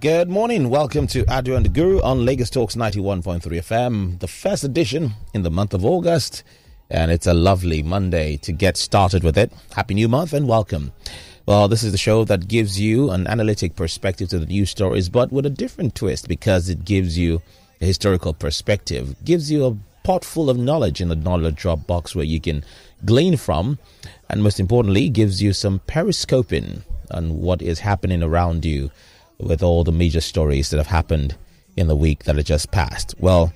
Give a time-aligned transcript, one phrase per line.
[0.00, 0.70] Good morning.
[0.70, 5.42] Welcome to Adu and the Guru on Lagos Talks 91.3 FM, the first edition in
[5.42, 6.42] the month of August.
[6.88, 9.52] And it's a lovely Monday to get started with it.
[9.76, 10.92] Happy New Month and welcome.
[11.44, 15.10] Well, this is the show that gives you an analytic perspective to the news stories,
[15.10, 17.42] but with a different twist because it gives you
[17.82, 22.14] a historical perspective, gives you a pot full of knowledge in the knowledge drop box
[22.14, 22.64] where you can
[23.04, 23.78] glean from,
[24.30, 28.90] and most importantly, gives you some periscoping on what is happening around you
[29.42, 31.36] with all the major stories that have happened
[31.76, 33.14] in the week that had just passed.
[33.18, 33.52] Well,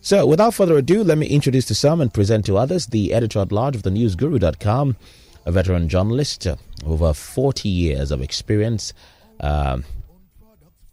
[0.00, 3.40] So, without further ado, let me introduce to some and present to others the editor
[3.40, 4.96] at large of the newsguru.com,
[5.44, 6.56] a veteran journalist, uh,
[6.86, 8.92] over 40 years of experience.
[9.38, 9.80] Uh,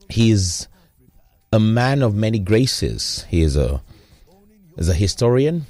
[0.10, 0.68] he's
[1.52, 3.26] a man of many graces.
[3.30, 3.82] He is a
[4.78, 5.66] is a historian,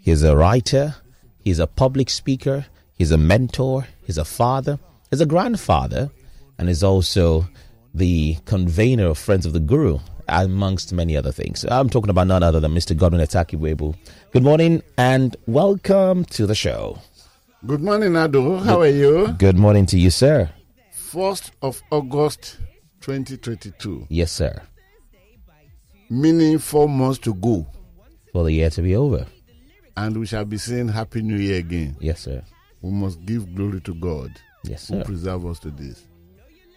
[0.00, 0.96] he's a writer,
[1.38, 6.10] he's a public speaker, he's a mentor, he's a father, he's a grandfather,
[6.62, 7.44] and is also
[7.92, 11.64] the convener of Friends of the Guru, amongst many other things.
[11.68, 12.96] I'm talking about none other than Mr.
[12.96, 13.96] Godwin Etakibuebu.
[14.30, 17.00] Good morning and welcome to the show.
[17.66, 18.58] Good morning, Ado.
[18.58, 19.34] How are you?
[19.38, 20.50] Good morning to you, sir.
[21.10, 22.58] 1st of August
[23.00, 24.06] 2022.
[24.08, 24.62] Yes, sir.
[26.10, 27.66] Meaning four months to go.
[28.32, 29.26] For the year to be over.
[29.96, 31.96] And we shall be saying Happy New Year again.
[31.98, 32.44] Yes, sir.
[32.82, 34.30] We must give glory to God
[34.62, 34.98] Yes, sir.
[34.98, 36.06] who preserve us to this.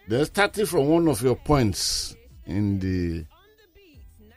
[0.07, 3.25] Then starting from one of your points in the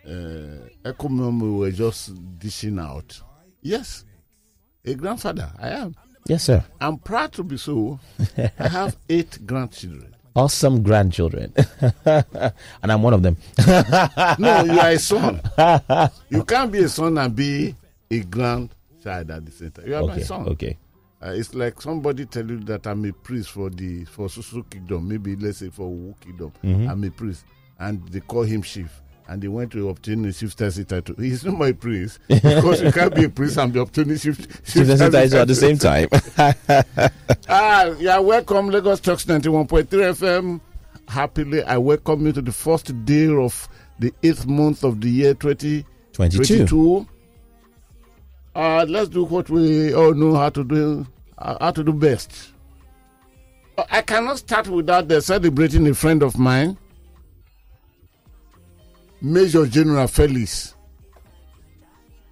[0.07, 3.21] uh, echo memo we were just dishing out.
[3.61, 4.05] Yes,
[4.85, 5.53] a grandfather.
[5.59, 5.95] I am.
[6.27, 6.65] Yes, sir.
[6.81, 7.99] I'm proud to be so.
[8.59, 10.15] I have eight grandchildren.
[10.35, 11.53] Awesome grandchildren.
[12.05, 12.53] and
[12.83, 13.37] I'm one of them.
[14.39, 15.41] No, you are a son.
[16.31, 17.75] You can't be a son and be
[18.11, 19.87] a grandchild at the same time.
[19.87, 20.49] You are my son.
[20.49, 20.77] Okay.
[21.21, 25.09] Uh, it's like somebody tell you that I'm a priest for the for Susu kingdom,
[25.09, 26.53] maybe let's say for Wu kingdom.
[26.63, 26.89] Mm-hmm.
[26.89, 27.45] I'm a priest,
[27.81, 31.17] and they call him chief, and they went to obtain a chieftaincy title.
[31.19, 34.39] He's not my priest because you can't be a priest and be obtaining chief.
[34.65, 36.09] Students at the same time.
[37.51, 40.61] Ah, yeah, welcome Lagos Talks 91.3 FM.
[41.09, 43.67] Happily, I welcome you to the first day of
[43.99, 46.67] the eighth month of the year 2022.
[46.67, 47.07] 22.
[48.59, 51.07] Uh, let's do what we all know how to do,
[51.39, 52.51] uh, how to do best.
[53.77, 56.77] Uh, I cannot start without uh, celebrating a friend of mine,
[59.23, 60.75] Major General Felix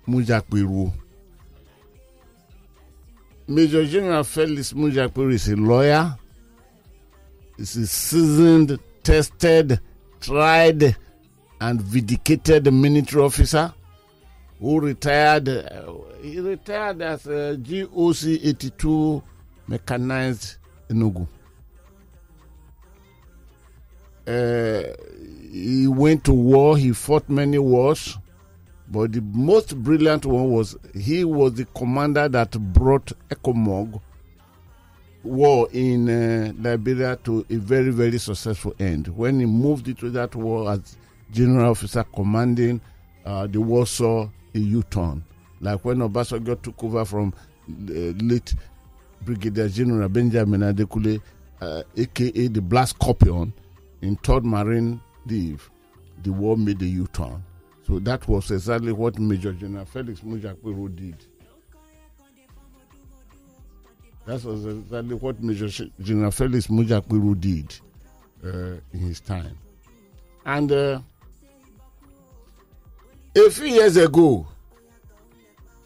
[0.08, 0.92] Mujakperuo.
[3.46, 6.16] Major General Felix Mujakperuo is a lawyer.
[7.56, 9.78] He's a seasoned, tested,
[10.20, 10.96] tried,
[11.60, 13.72] and vindicated military officer
[14.58, 15.48] who retired.
[16.26, 19.22] He retired as a GOC 82
[19.68, 20.56] mechanized
[20.90, 21.28] Enugu.
[24.26, 24.82] Uh,
[25.52, 26.76] he went to war.
[26.76, 28.18] He fought many wars,
[28.88, 34.00] but the most brilliant one was he was the commander that brought Ecomog
[35.22, 39.06] war in uh, Liberia to a very very successful end.
[39.16, 40.96] When he moved into that war as
[41.30, 42.80] general officer commanding,
[43.24, 45.22] uh, the war saw a U-turn.
[45.60, 47.34] Like when Obasanjo took over from
[47.68, 48.54] the late
[49.22, 51.20] Brigadier General Benjamin Adekunle,
[51.60, 53.52] uh, aka the Black Scorpion,
[54.02, 55.70] in Third Marine Div,
[56.22, 57.42] the war made a U-turn.
[57.86, 61.16] So that was exactly what Major General Felix Mujakperuo did.
[64.26, 65.68] That was exactly what Major
[66.00, 67.74] General Felix Mujakperuo did
[68.44, 69.56] uh, in his time.
[70.44, 71.00] And uh,
[73.36, 74.46] a few years ago,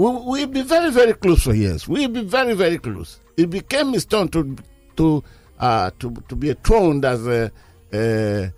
[0.01, 1.87] we, we've been very, very close for years.
[1.87, 3.21] We've been very, very close.
[3.37, 4.57] It became his turn to
[4.97, 5.23] to
[5.59, 7.53] uh, to to be enthroned as a,
[7.91, 8.53] the,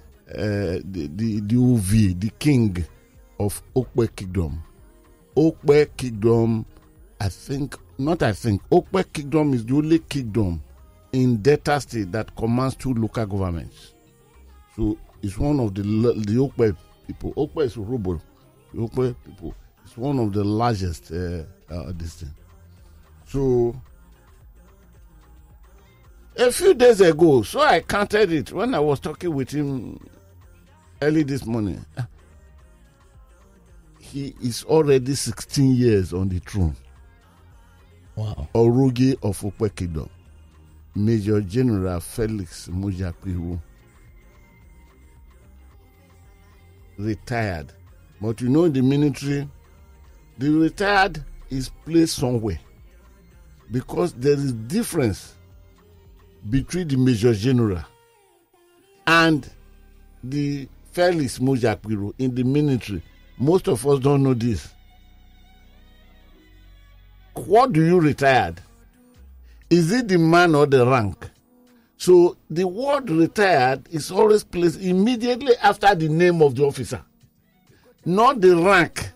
[0.85, 1.07] the
[1.41, 2.85] the UV, the king
[3.41, 4.63] of Okpe Kingdom.
[5.37, 6.65] Okpe Kingdom,
[7.21, 10.63] I think, not I think, Okpe Kingdom is the only kingdom
[11.13, 13.95] in Delta State that commands two local governments.
[14.77, 16.77] So it's one of the the Okpe
[17.09, 17.33] people.
[17.35, 17.75] Okpe is.
[17.75, 19.55] The Okpe people.
[19.93, 22.35] It's one of the largest uh, uh, this thing.
[23.27, 23.79] So
[26.35, 30.01] a few days ago, so I counted it when I was talking with him
[31.03, 31.85] early this morning.
[34.01, 36.75] He is already 16 years on the throne.
[38.17, 38.49] Wow.
[38.55, 40.09] Orodje of Okpe Kingdom.
[40.95, 43.61] Major General Felix Mujakperuo.
[46.97, 47.75] Retired.
[48.23, 49.47] But you know, in the military,
[50.39, 52.59] the retired is placed somewhere
[53.71, 55.35] because there is difference
[56.51, 57.85] between the Major General
[59.07, 59.49] and
[60.25, 63.03] the Felix Mujakperuo in the military.
[63.39, 64.69] Most of us don't know this.
[67.35, 68.61] What do you retired?
[69.71, 71.31] Is it the man or the rank?
[71.97, 77.03] So the word retired is always placed immediately after the name of the officer,
[78.05, 79.13] not the rank,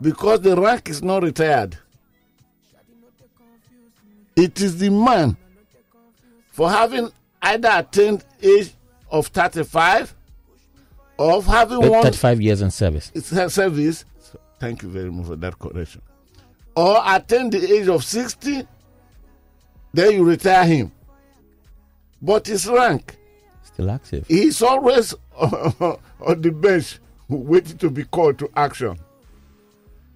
[0.00, 1.76] because the rank is not retired.
[4.36, 5.36] It is the man
[6.52, 7.10] for having
[7.42, 8.72] either attained age
[9.10, 10.14] of 35
[11.16, 13.10] or of having won 35 years in service.
[13.14, 14.04] its service.
[14.60, 16.02] Thank you very much for that correction.
[16.76, 18.66] Or attain the age of 60,
[19.92, 20.92] then you retire him.
[22.22, 23.16] But his rank,
[23.62, 24.26] Still active.
[24.28, 25.98] he's always on
[26.42, 26.98] the bench
[27.28, 28.98] waiting to be called to action.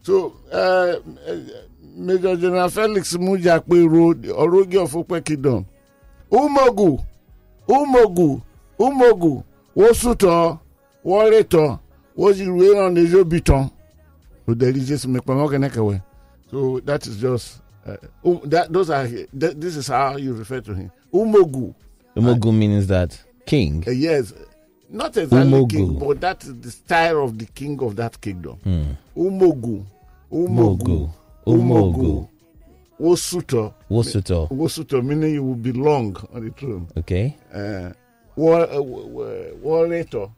[0.03, 0.97] So, uh,
[1.95, 5.65] Major General Felix Mujakwe Road, Orodje of Okpe Kingdom.
[6.31, 7.05] Umogu,
[7.69, 8.43] Umogu,
[8.79, 9.45] Umogu,
[9.77, 10.59] Wosuto,
[11.05, 11.79] Woreto,
[12.17, 13.71] Woziruwe on the Jobiton.
[14.47, 16.03] So there is just Mekpamokenekewe.
[16.51, 20.61] So that is just, uh, um, that, those are, that, this is how you refer
[20.63, 20.91] to him.
[21.13, 21.75] Umogu.
[22.17, 23.85] Umogu means that king.
[23.87, 24.33] Uh, yes,
[24.93, 25.71] not exactly Umogu.
[25.71, 28.57] king, but that is the style of the king of that kingdom.
[28.63, 28.83] Hmm.
[29.17, 29.85] Umogu,
[30.31, 31.11] Umogu.
[31.11, 31.11] Umogu,
[31.47, 32.29] Umogu.
[33.01, 34.49] Wosuto, Wosuto.
[34.51, 36.87] Wosuto, meaning you will belong on the throne.
[36.97, 37.37] Okay.
[37.53, 37.93] Uh,
[38.37, 40.31] Wa- uh, wa- wa- Wareto,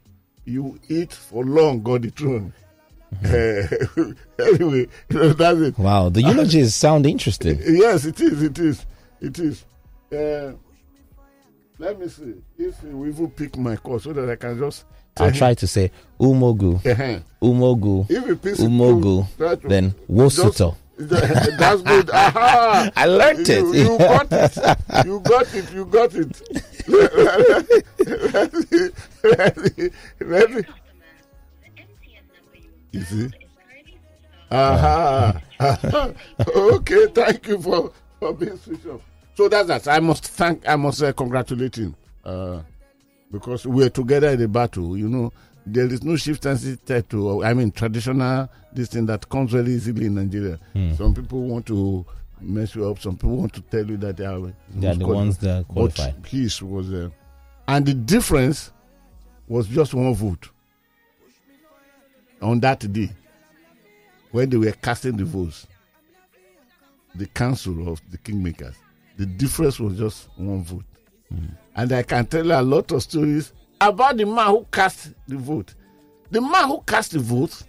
[0.47, 2.53] you eat for long on the throne.
[3.23, 4.05] Mm-hmm.
[4.41, 5.79] Uh, anyway, that's it.
[5.79, 6.09] Wow.
[6.09, 7.59] The eulogies sound interesting.
[7.63, 8.43] Yes, it is.
[8.43, 8.87] It is.
[9.21, 9.65] It is.
[10.13, 10.53] Uh,
[11.79, 14.85] let me see if we even pick my call so that I can just.
[15.17, 15.91] I'll try to say
[16.21, 16.85] Umogu.
[16.85, 17.21] Uh-huh.
[17.43, 18.11] Umogu.
[18.11, 19.27] If you pick Umogu.
[19.39, 20.77] to- Then Wosuto.
[20.97, 22.11] That's good.
[22.15, 22.91] Aha!
[22.95, 23.49] I learned it.
[23.49, 24.57] You, you got it.
[25.05, 25.73] You got it.
[25.73, 26.43] You got it.
[26.89, 28.91] let me,
[29.25, 30.63] let me, let me.
[32.93, 33.31] You see?
[34.53, 35.41] Aha.
[36.57, 37.07] okay.
[37.09, 39.01] Thank you for, for being switched off.
[39.35, 39.89] So that's that.
[39.89, 41.95] I must thank, I must uh, congratulate him.
[42.25, 42.61] Uh,
[43.35, 44.97] because we're together in the battle.
[44.97, 45.33] You know,
[45.67, 46.77] there is no shift chieftaincy
[47.11, 50.59] to, I mean, traditional this thing that comes very easily in Nigeria.
[50.97, 52.05] Some people want to
[52.41, 52.99] mess you up.
[53.01, 56.11] Some people want to tell you that they are, They are the ones that qualify.
[56.13, 57.11] But his was, uh,
[57.67, 58.71] and the difference
[59.49, 60.49] was just one vote
[62.41, 63.11] on that day
[64.31, 65.67] when they were casting the votes.
[67.17, 68.75] The council of the kingmakers.
[69.17, 70.85] The difference was just one vote.
[71.77, 75.37] And I can tell you a lot of stories about the man who cast the
[75.37, 75.75] vote.
[76.31, 77.63] The man who cast the vote,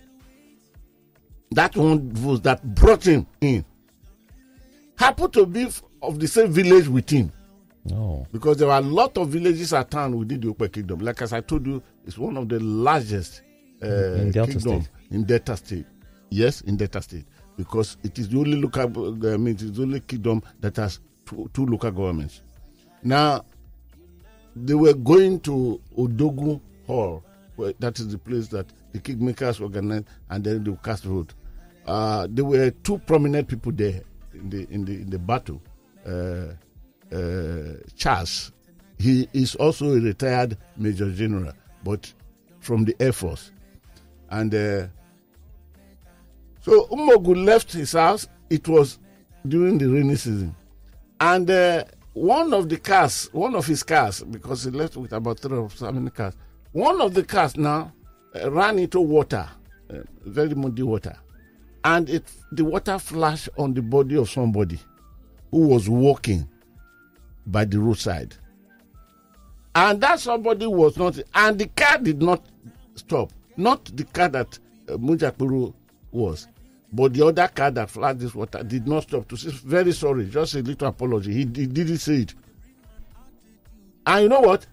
[1.51, 3.65] that one vote that brought him in,
[4.97, 5.67] happened to be
[6.01, 7.31] of the same village with him
[7.93, 8.25] Oh.
[8.31, 10.99] because there are a lot of villages at town within the Okpe Kingdom.
[11.01, 13.43] Like as I told you, it's one of the largest
[13.83, 14.91] uh, In Delta kingdom State.
[15.11, 15.85] in Delta State.
[16.31, 17.25] Yes, in Delta State,
[17.57, 18.81] because it is the only local.
[19.27, 22.41] I mean, it is the only kingdom that has two, local governments.
[23.03, 23.45] Now,
[24.55, 27.23] they were going to Odogu Hall,
[27.55, 31.33] where that is the place that the kingmakers organized, and then they cast vote.
[31.85, 34.01] Uh, there were two prominent people there
[34.33, 35.61] in the in the in the battle.
[36.05, 36.53] Uh,
[37.15, 38.51] uh, Charles,
[38.97, 41.51] he is also a retired major general,
[41.83, 42.11] but
[42.59, 43.51] from the Air Force,
[44.29, 44.87] and uh,
[46.61, 48.27] so Umogu left his house.
[48.49, 48.99] It was
[49.47, 50.55] during the rainy season,
[51.19, 55.39] and uh, one of the cars, one of his cars, because he left with about
[55.39, 56.33] three or so many cars.
[56.71, 57.93] One of the cars now
[58.35, 59.47] uh, ran into water,
[59.89, 59.95] uh,
[60.25, 61.15] very muddy water,
[61.83, 64.79] and it the water flashed on the body of somebody
[65.51, 66.47] who was walking
[67.47, 68.35] by the roadside.
[69.75, 72.45] And that somebody was not, and the car did not
[72.95, 73.31] stop.
[73.57, 74.57] Not the car that
[74.89, 75.73] uh, Mujakperuo
[76.11, 76.47] was,
[76.91, 79.27] but the other car that flashed this water did not stop.
[79.29, 81.33] To say, very sorry, just a little apology.
[81.33, 82.33] He, he didn't say it.
[84.05, 84.65] And you know what?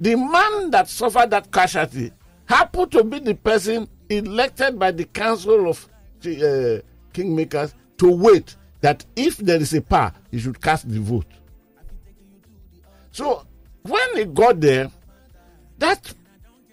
[0.00, 2.12] The man that suffered that casualty
[2.46, 5.88] happened to be the person elected by the council of
[6.24, 6.80] uh,
[7.12, 11.26] kingmakers to wait that if there is a power, he should cast the vote.
[13.10, 13.44] So
[13.82, 14.90] when he got there,
[15.78, 16.14] that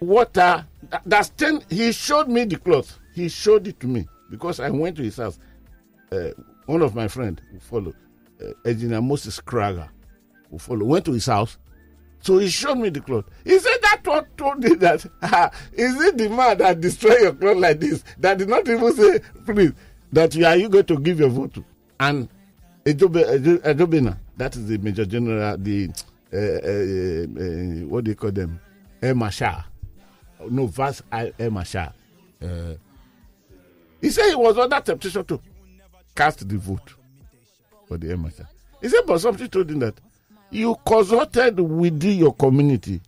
[0.00, 0.66] water.
[0.90, 1.62] That, that's ten.
[1.68, 2.98] He showed me the cloth.
[3.14, 5.38] He showed it to me because I went to his house.
[6.12, 6.30] Uh,
[6.66, 7.94] one of my friends who followed,
[8.42, 9.88] uh, Engineer Moses Krager,
[10.50, 11.58] who followed, went to his house.
[12.20, 13.24] So he showed me the cloth.
[13.44, 15.04] He said that what told me that
[15.72, 19.20] is it the man that destroy your cloth like this that did not even say
[19.44, 19.72] please
[20.12, 21.64] that you are you going to give your vote to
[22.00, 22.28] and
[22.84, 25.88] Ejobe, Ejo- Ejobina that is the major general the
[26.32, 28.58] uh, uh, uh, what do you call them
[29.02, 29.62] Air Marshal
[30.50, 31.92] no Vice Air Marshal
[32.42, 32.46] uh,
[34.06, 35.40] he said he was under temptation to
[36.14, 36.94] cast the vote
[37.88, 38.46] for the Marshal
[38.80, 39.94] he said but something told him that
[40.50, 43.00] you consulted within your community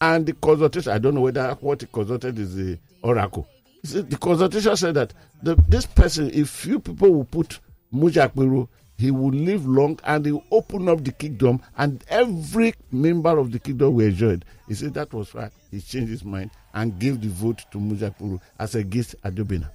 [0.00, 3.46] and the consultation i don't know whether what he consulted is the oracle.
[3.82, 7.60] He said the consultation said that the, this person if few people will put
[7.94, 8.66] Mujakperuo
[8.98, 13.52] he will live long and he will open up the kingdom and every member of
[13.52, 14.44] the kingdom will enjoy it.
[14.68, 18.40] He said that was why he changed his mind and gave the vote to Mujakperuo
[18.58, 19.70] as against adobina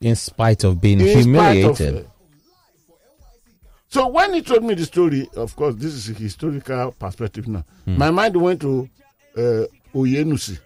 [0.00, 1.96] In spite of being in humiliated.
[1.96, 2.06] of,
[3.88, 7.64] so when he told me the story, of course, this is a historical perspective now.
[7.86, 8.88] My mind went to
[9.36, 10.58] uh, Oyenusi,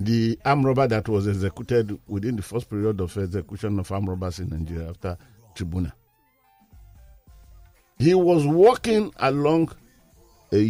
[0.00, 4.40] the arm robber that was executed within the first period of execution of arm robbers
[4.40, 5.16] in Nigeria after
[5.54, 5.92] Tribuna.
[7.98, 9.70] He was walking along
[10.52, 10.60] uh, uh,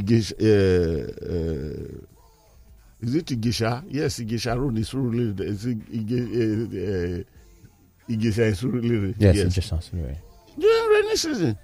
[3.00, 3.84] is it Igesha?
[3.88, 9.90] Yes, Igesha Road is really is it Ige, uh, Igesha is really yes, just sounds
[9.92, 10.16] right.
[10.58, 11.58] during rainy season.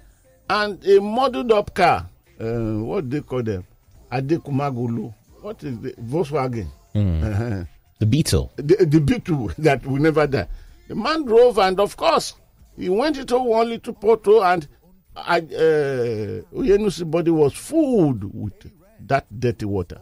[0.49, 2.09] And a muddled up car
[2.39, 3.63] uh, what they call them?
[4.11, 5.13] Adekumagulu.
[5.41, 6.67] What is the volkswagen?
[6.95, 7.63] Uh-huh.
[7.97, 8.51] The beetle.
[8.57, 10.47] the, the beetle that will never die.
[10.87, 12.35] The man drove and of course
[12.77, 14.67] he went into one little portal and
[15.15, 18.71] I, uh, body was full with
[19.07, 20.01] that dirty water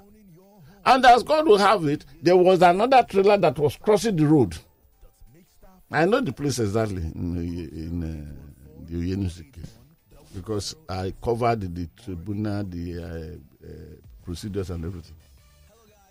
[0.85, 4.57] and as God will have it there was another trailer that was crossing the road
[5.91, 9.73] I know the place exactly in, in uh, the Oyenusi case
[10.33, 13.71] because I covered the tribunal, the uh, uh,
[14.23, 15.15] procedures, and everything.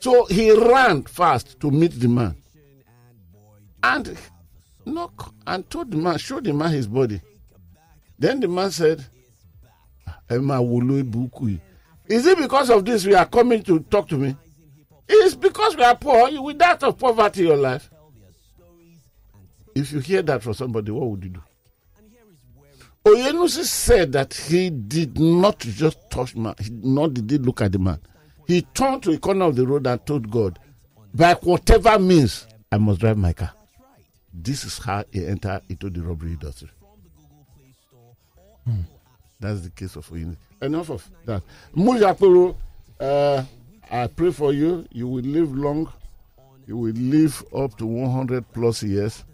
[0.00, 2.37] So he ran fast to meet the man
[3.83, 4.19] and
[4.85, 7.21] knock and told the man, showed the man his body.
[8.19, 9.05] Then the man said.
[10.29, 14.37] Is it because of this we are coming to talk to me?
[15.12, 16.29] It's because we are poor.
[16.29, 17.90] You will die of poverty in your life.
[19.75, 21.43] If you hear that from somebody, what would you do?
[23.05, 27.73] Oyenusi said that he did not just touch man, he, nor did he look at
[27.73, 27.99] the man.
[28.47, 30.59] He turned to a corner of the road and told God,
[31.14, 33.52] by whatever means, I must drive my car.
[34.33, 36.71] This is how he entered into the robbery industry.
[39.40, 40.37] That's the case of Oyenusi.
[40.62, 41.43] Enough of that.
[43.00, 43.43] Uh,
[43.90, 44.87] I pray for you.
[44.92, 45.92] You will live long.
[46.66, 49.25] You will live up to 100 plus years.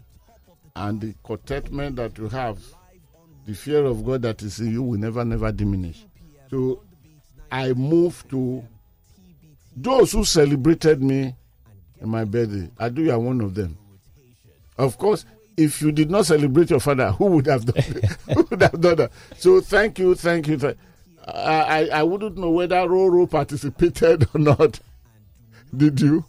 [0.75, 2.59] And the contentment that you have
[3.47, 6.05] the fear of God that is in you will never, never diminish.
[6.51, 6.81] So
[7.49, 8.63] I move to
[9.75, 11.33] those who celebrated me
[12.01, 12.69] in my birthday.
[12.77, 13.77] I do you are one of them.
[14.77, 17.83] Of course, if you did not celebrate your father, who would have done
[18.33, 19.11] who would have done that?
[19.37, 20.57] So thank you, thank you.
[20.59, 20.81] Thank, I,
[21.27, 24.79] I I wouldn't know whether Roro participated or not.
[25.75, 26.25] Did you?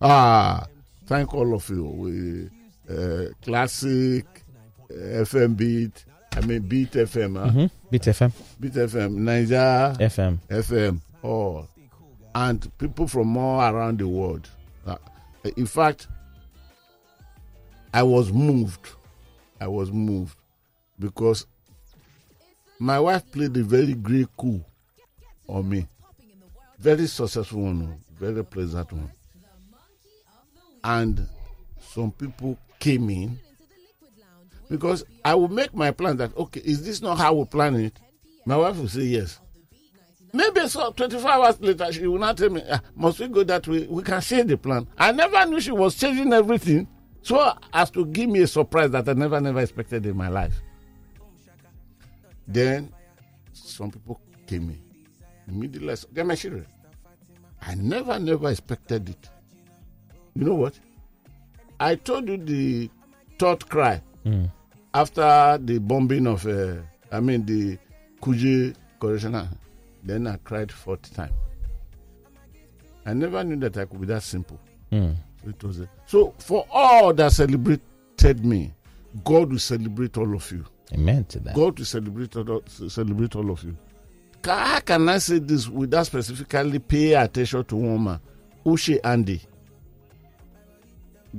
[0.00, 0.66] Ah,
[1.06, 1.84] thank all of you.
[1.84, 2.50] We,
[2.92, 4.26] uh, classic,
[4.90, 6.04] uh, FM beat.
[6.34, 7.38] I mean beat FM.
[7.38, 7.46] Huh?
[7.50, 7.66] Mm-hmm.
[7.90, 8.32] Beat FM.
[8.58, 10.38] Beat FM, Niger FM.
[10.48, 11.68] FM, all,
[12.34, 14.48] and people from all around the world.
[14.86, 14.96] Uh,
[15.56, 16.08] in fact,
[17.94, 18.88] I was moved.
[19.60, 20.36] I was moved
[20.98, 21.46] because
[22.82, 24.60] my wife played a very great coup
[25.48, 25.86] on me.
[26.80, 29.12] Very successful one, very pleasant one.
[30.82, 31.28] And
[31.80, 33.38] some people came in
[34.68, 37.96] because I will make my plan that okay, is this not how we plan it?
[38.44, 39.38] My wife will say yes.
[40.32, 43.68] Maybe so 24 hours later she will not tell me, "Ah, must we go that
[43.68, 43.86] way?
[43.86, 44.88] We can share the plan.
[44.98, 46.88] I never knew she was changing everything
[47.22, 50.60] so as to give me a surprise that I never, never expected in my life.
[52.46, 52.92] Then
[53.52, 54.82] some people came in.
[55.48, 56.66] Immediately, they're my children.
[57.60, 59.30] I never, never expected it.
[60.34, 60.78] You know what?
[61.78, 62.90] I told you the
[63.38, 64.00] third cry
[64.94, 66.76] after the bombing of, uh,
[67.10, 67.78] I mean, the
[68.20, 69.48] Kuje correctional.
[70.04, 71.32] Then I cried fourth time.
[73.04, 74.60] I never knew that I could be that simple.
[74.92, 75.16] Mm.
[75.42, 78.72] So it was a, so for all that celebrated me,
[79.24, 80.64] God will celebrate all of you.
[80.92, 81.54] Amen to that.
[81.54, 83.76] God will celebrate all, celebrate all of you.
[84.42, 88.20] Ca- How can I say this without specifically pay attention to one man?
[88.66, 89.40] Ushi Andy,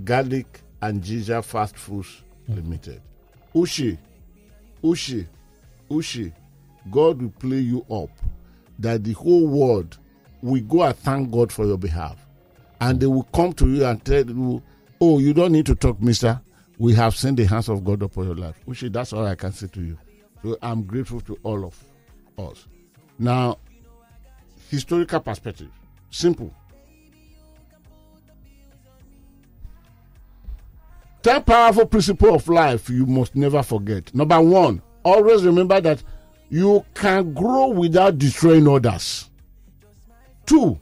[0.03, 3.01] Garlic and Ginger Fast Foods Limited.
[3.55, 3.97] Ushi,
[4.83, 5.25] Ushi,
[5.89, 6.33] Ushi,
[6.91, 8.09] God will play you up
[8.79, 9.97] that the whole world
[10.41, 12.17] will go and thank God for your behalf.
[12.81, 14.61] And they will come to you and tell you,
[14.99, 16.41] Oh, you don't need to talk, mister.
[16.83, 18.59] We have seen the hands of God upon your life.
[18.67, 19.97] Ushi, that's all I can say to you.
[20.43, 21.81] So I'm grateful to all of
[22.37, 22.67] us.
[23.17, 23.59] Now,
[24.69, 25.69] historical perspective.
[26.09, 26.53] Simple.
[31.21, 34.13] Ten powerful principle of life you must never forget.
[34.13, 36.03] Number one, always remember that
[36.49, 39.29] you can grow without destroying others.
[40.45, 40.77] Two,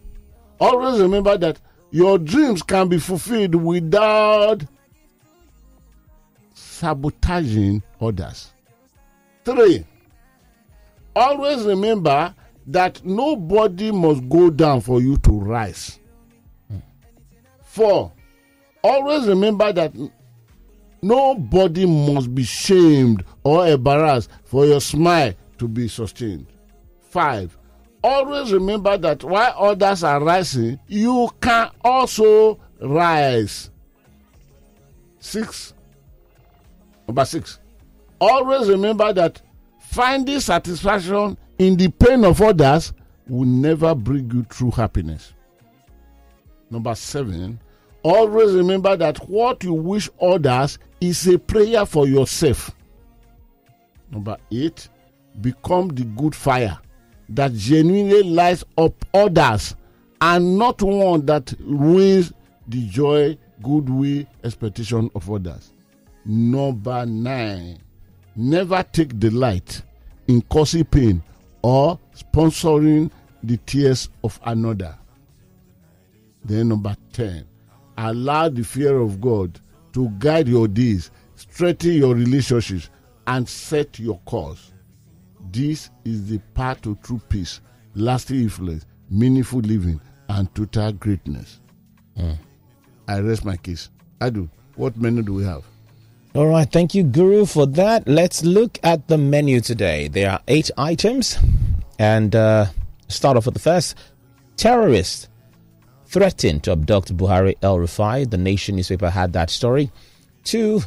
[0.59, 1.59] always remember that
[1.91, 4.63] your dreams can be fulfilled without
[6.81, 8.53] sabotaging others.
[9.45, 9.85] Three,
[11.15, 12.33] always remember
[12.65, 15.99] that nobody must go down for you to rise.
[17.61, 18.11] Four,
[18.83, 19.93] always remember that
[21.03, 26.47] nobody must be shamed or embarrassed for your smile to be sustained.
[26.99, 27.55] Five,
[28.03, 33.69] always remember that while others are rising, you can also rise.
[35.19, 35.75] Six,
[37.11, 37.59] number six,
[38.21, 39.41] always remember that
[39.79, 42.93] finding satisfaction in the pain of others
[43.27, 45.33] will never bring you true happiness.
[46.69, 47.59] Number seven,
[48.01, 52.71] always remember that what you wish others is a prayer for yourself.
[54.09, 54.87] Number eight,
[55.41, 56.79] become the good fire
[57.27, 59.75] that genuinely lights up others
[60.21, 62.31] and not one that ruins
[62.69, 65.73] the joy, goodwill, expectation of others.
[66.25, 67.79] Number nine,
[68.35, 69.81] never take delight
[70.27, 71.23] in causing pain
[71.61, 73.11] or sponsoring
[73.43, 74.97] the tears of another.
[76.43, 77.45] Then, number 10,
[77.97, 79.59] allow the fear of God
[79.93, 82.89] to guide your deeds, strengthen your relationships,
[83.27, 84.73] and set your course.
[85.51, 87.61] This is the path to true peace,
[87.95, 91.59] lasting influence, meaningful living, and total greatness.
[92.15, 92.33] Hmm.
[93.07, 93.89] I rest my case.
[94.19, 94.49] I do.
[94.75, 95.63] What menu do we have?
[96.33, 98.07] All right, thank you, Guru, for that.
[98.07, 100.07] Let's look at the menu today.
[100.07, 101.37] There are eight items,
[101.99, 102.67] and uh,
[103.09, 103.95] start off with the first:
[104.55, 105.27] terrorists
[106.05, 108.29] threatened to abduct Buhari El Rufai.
[108.29, 109.91] The Nation newspaper had that story.
[110.45, 110.83] Two: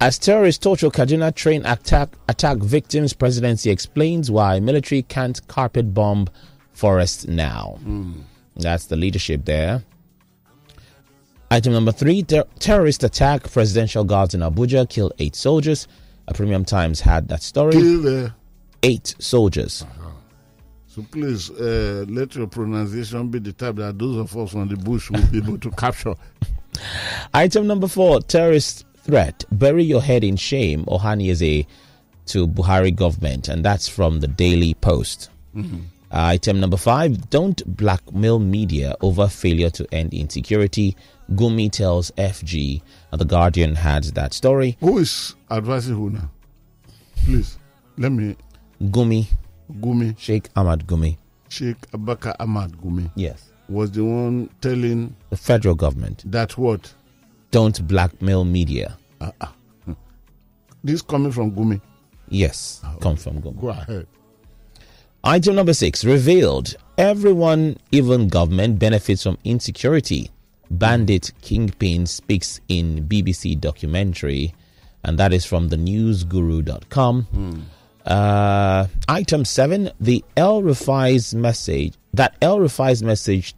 [0.00, 6.28] as terrorists torture Kaduna train attack attack victims, presidency explains why military can't carpet bomb
[6.72, 7.78] forest now.
[8.54, 9.82] That's the leadership there.
[11.50, 15.86] Item number three ter- terrorist attack presidential guards in Abuja kill eight soldiers.
[16.26, 17.72] A Premium Times had that story.
[17.72, 18.30] Kill.
[18.82, 19.82] Eight soldiers.
[19.82, 20.10] Uh-huh.
[20.86, 24.76] So please uh, let your pronunciation be the type that those of us on the
[24.76, 26.14] bush will be able to capture.
[27.32, 29.44] Item number four terrorist threat.
[29.52, 30.84] Bury your head in shame.
[30.84, 31.66] Ohanaeze
[32.26, 33.48] to Buhari government.
[33.48, 35.30] And that's from the Daily Post.
[35.54, 35.78] Mm-hmm.
[36.10, 40.96] Uh, item number five don't blackmail media over failure to end insecurity.
[41.32, 42.80] Gumi tells FG.
[43.12, 44.76] And uh, the Guardian had that story.
[44.80, 46.30] Who is advising who now?
[47.24, 47.58] Please
[47.96, 48.36] let me.
[48.82, 49.26] Gumi,
[49.80, 51.16] Gumi, Sheikh Ahmad Gumi.
[51.48, 53.50] Sheikh Abaka Ahmad Gumi Yes.
[53.68, 56.22] was the one telling The federal government.
[56.30, 56.92] that what
[57.50, 58.98] Don't blackmail media.
[59.20, 59.54] Ah, ah.
[60.82, 61.80] this coming from Gumi.
[62.28, 62.80] Yes.
[62.84, 63.60] Ah, come from Gumi.
[63.60, 64.06] Go ahead.
[65.22, 70.30] Item number six revealed everyone, even government, benefits from insecurity.
[70.70, 74.54] Bandit Kingpin speaks in BBC documentary,
[75.02, 77.66] and that is from the newsguru.com.
[78.04, 83.54] Uh, item seven the El Rufai's message that El Rufai's message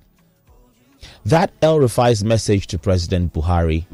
[1.24, 3.86] that El Rufai's message to President Buhari,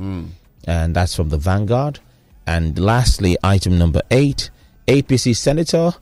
[0.67, 2.01] and that's from the Vanguard.
[2.47, 4.51] And lastly, item number eight
[4.89, 5.93] APC Senator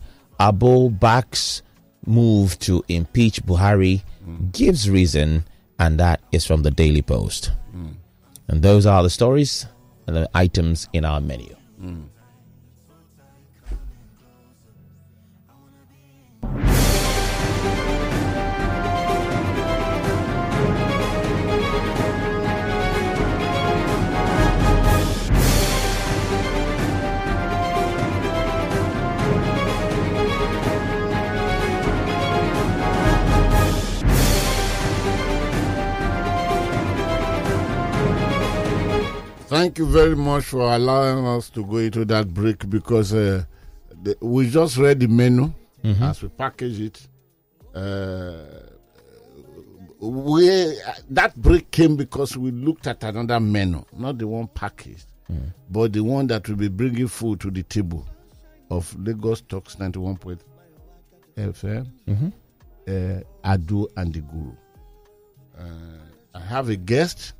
[0.40, 1.62] Abbo backs
[2.06, 4.02] move to impeach Buhari,
[4.52, 5.44] gives reason,
[5.80, 7.52] and that is from the Daily Post.
[7.72, 7.92] Hmm.
[8.48, 9.66] And those are the stories
[10.06, 11.56] and the items in our menu.
[11.80, 12.02] Hmm.
[39.50, 43.42] Thank you very much for allowing us to go into that break because uh,
[44.02, 45.52] the, we just read the menu
[46.04, 47.08] as we package it.
[47.74, 48.44] Uh,
[49.98, 50.46] we
[51.10, 55.06] that break came because we looked at another menu, not the one packaged,
[55.68, 58.06] but the one that will be bringing food to the table
[58.70, 61.86] of Lagos Talks 91.FM,
[62.86, 64.52] uh, Adu and the Guru.
[65.58, 65.64] Uh,
[66.34, 67.32] I have a guest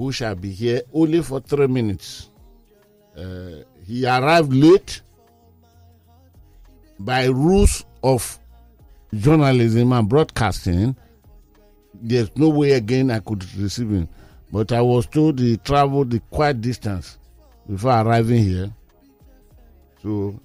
[0.00, 2.30] who shall be here only for three minutes.
[3.14, 5.02] Uh, he arrived late
[6.98, 8.38] by rules of
[9.14, 10.96] journalism and broadcasting.
[11.92, 14.08] There's no way again I could receive him.
[14.50, 17.18] But I was told he traveled the quite distance
[17.68, 18.72] before arriving here.
[20.02, 20.40] So,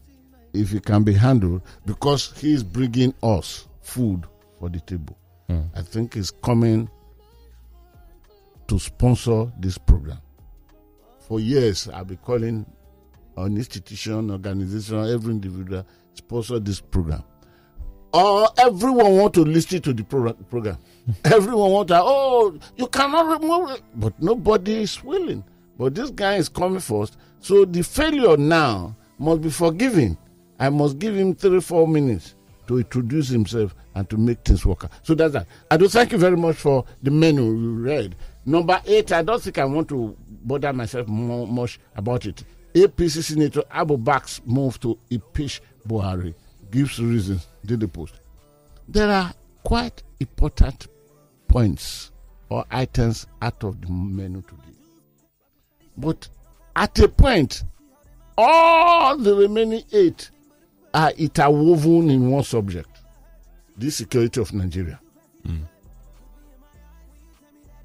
[0.51, 4.25] if it can be handled, because he is bringing us food
[4.59, 5.17] for the table,
[5.73, 6.89] I think he's coming
[8.67, 10.19] to sponsor this program.
[11.27, 12.65] For years, I've been calling
[13.37, 17.23] on institution, organization, every individual sponsor this program.
[18.13, 20.77] Or everyone want to listen to the pro- program.
[21.25, 23.81] everyone want to, oh, you cannot remove it.
[23.95, 25.43] But nobody is willing.
[25.77, 27.17] But this guy is coming first.
[27.41, 30.17] So the failure now must be forgiven.
[30.57, 32.35] I must give him three, four minutes
[32.67, 34.89] to introduce himself and to make things work.
[35.03, 35.47] So that's that.
[35.69, 38.15] I do thank you very much for the menu you read.
[38.45, 42.43] Number eight, I don't think I want to bother myself more, much about it.
[42.73, 46.33] APC Senator Abu Bak's move to impeach Buhari
[46.71, 47.47] gives reasons.
[47.65, 48.13] Did the post.
[48.87, 50.87] There are quite important
[51.47, 52.11] points
[52.49, 54.77] or items out of the menu today.
[55.97, 56.27] But
[56.75, 57.63] at a point,
[58.37, 60.29] all the remaining eight
[60.93, 62.89] are interwoven in one subject
[63.77, 64.99] the security of Nigeria.
[65.45, 65.57] Hmm.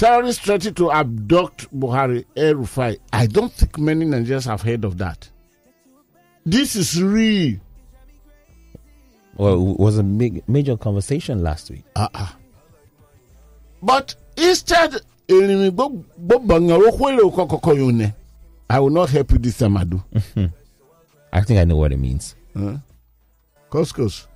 [0.01, 2.97] Terrorists threatened to abduct Buhari El Rufai.
[3.13, 5.29] I don't think many Nigerians have heard of that.
[6.47, 7.59] This is real.
[9.37, 11.85] Well, it was a big, major conversation last week.
[11.95, 12.29] Uh-uh.
[13.83, 14.95] But instead,
[15.31, 15.35] I
[18.81, 20.03] will not help you this time, Adu.
[20.15, 20.47] Mm-hmm.
[21.31, 22.37] I think I know what it means.
[22.57, 22.79] Huh?
[23.71, 24.27] Couscous.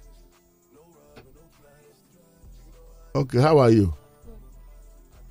[3.14, 3.94] Okay, how are you?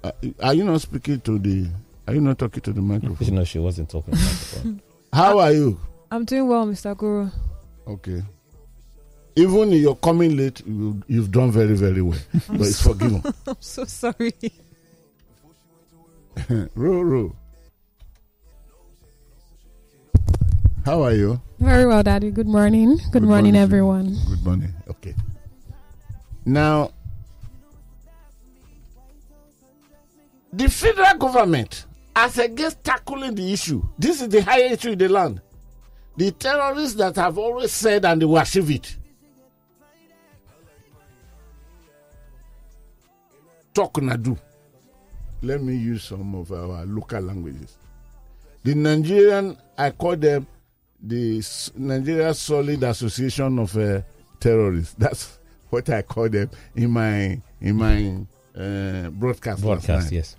[0.04, 0.12] Uh,
[0.42, 1.68] are you not speaking to the?
[2.08, 3.36] Are you not talking to the microphone?
[3.36, 4.82] No, she wasn't talking about the phone.
[5.14, 5.80] How are you?
[6.12, 6.96] I'm doing well, Mr.
[6.98, 7.30] Guru.
[7.88, 8.22] Okay.
[9.36, 12.20] Even if you're coming late, you, you've done very, very well.
[12.50, 13.24] but it's forgiven.
[13.48, 14.34] I'm so sorry.
[16.76, 17.36] Ro, ro.
[20.86, 21.42] How are you?
[21.60, 22.30] Very well, Daddy.
[22.30, 22.98] Good morning.
[22.98, 24.18] Good, Good morning, morning, everyone.
[24.28, 24.74] Good morning.
[24.90, 25.16] Okay.
[26.46, 26.92] Now,
[30.74, 35.42] federal government, as against tackling the issue, this is the highest issue in the land.
[36.18, 38.98] The terrorists that have always said and they will achieve it.
[43.74, 44.38] Talk Nadu.
[45.42, 47.76] Let me use some of our local languages.
[48.64, 50.48] The Nigerian, I call them
[51.02, 54.02] the S- Nigeria Solid Association of uh,
[54.40, 54.94] Terrorists.
[54.98, 58.16] That's what I call them in my in my
[58.56, 59.64] uh, broadcast.
[59.64, 60.12] last Broadcast, night.
[60.16, 60.36] yes.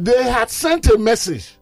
[0.00, 1.56] They had sent a message,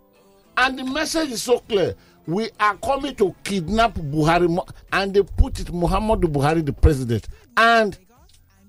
[0.59, 1.95] and the message is so clear.
[2.27, 4.59] We are coming to kidnap Buhari,
[4.93, 7.97] and they put it Muhammadu Buhari, the president, and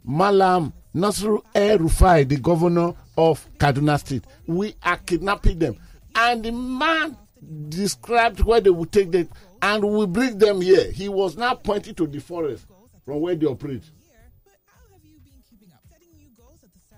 [0.05, 4.23] Malam Nasir El Rufai, the governor of Kaduna State.
[4.45, 5.75] We are kidnapping them,
[6.15, 7.17] and the man
[7.67, 9.27] described where they would take them,
[9.61, 10.89] and we bring them here.
[10.91, 12.65] He was now pointing to the forest
[13.03, 13.83] from where they operate.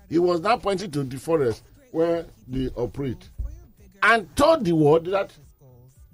[0.08, 3.28] He was now pointing to the forest where they operate
[4.02, 5.30] and told the world that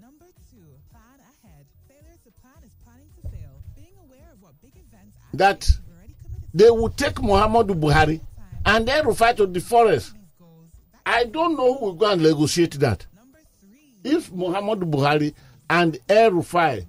[0.01, 0.57] Number two,
[0.91, 1.67] plan ahead.
[1.89, 3.53] Failure to plan is planning to fail.
[3.75, 5.71] Being aware of what big events are that
[6.55, 8.21] they would take Muhammadu Buhari
[8.65, 10.15] and then refer to the forest.
[11.05, 13.07] I don't know who will go and negotiate that.
[14.03, 15.35] If Muhammadu Buhari
[15.71, 16.87] and El Rufai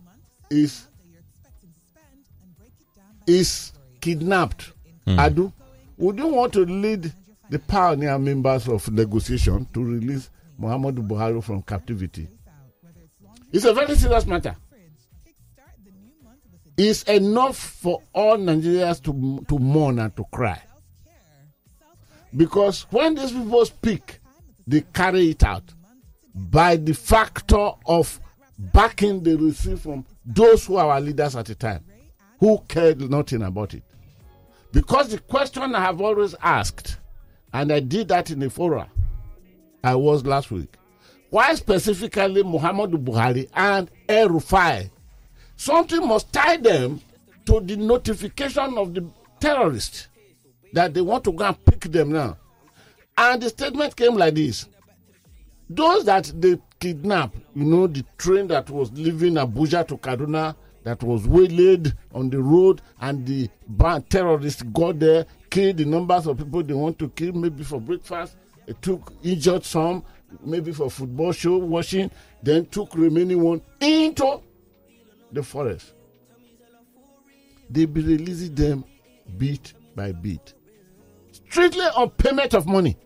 [0.49, 4.71] is you're expecting to spend and break it down by is kidnapped,
[5.05, 5.19] hmm.
[5.19, 5.51] Adu,
[5.97, 7.11] would you want to lead
[7.49, 10.29] the pioneer members of negotiation to release
[10.59, 12.27] Muhammadu Buhari from captivity?
[13.51, 14.55] It's a very serious matter.
[16.77, 20.61] It's enough for all Nigerians to to mourn and to cry.
[22.35, 24.19] Because when these people speak,
[24.67, 25.63] they carry it out
[26.35, 28.19] by the factor of
[28.59, 31.83] backing they receive from those who are our leaders at the time,
[32.39, 33.83] who cared nothing about it.
[34.71, 36.97] Because the question I have always asked,
[37.53, 38.87] and I did that in the forum
[39.83, 40.75] I was last week,
[41.29, 44.89] why specifically Muhammadu Buhari and El Rufai?
[45.55, 47.01] Something must tie them
[47.45, 49.05] to the notification of the
[49.39, 50.07] terrorists.
[50.73, 52.37] that they want to go and pick them now.
[53.17, 54.67] And the statement came like this
[55.69, 61.01] Those that they kidnapped, you know, the train that was leaving Abuja to Kaduna, that
[61.03, 63.49] was waylaid on the road, and the
[64.09, 68.35] terrorists got there, killed the numbers of people they want to kill, maybe for breakfast,
[68.65, 70.03] they took injured some,
[70.43, 72.11] maybe for football show watching,
[72.43, 74.41] then took remaining one into
[75.31, 75.93] the forest.
[77.69, 78.85] They be releasing them
[79.37, 80.53] bit by bit,
[81.31, 82.97] strictly on payment of money,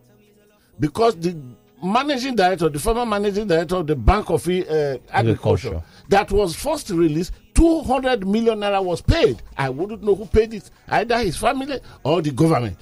[0.80, 1.36] because the
[1.84, 5.84] managing director, the former managing director of the Bank of uh, Agriculture, Agriculture.
[6.10, 9.40] that was first released, 200 million naira was paid.
[9.56, 12.76] I wouldn't know who paid it, either his family or the government.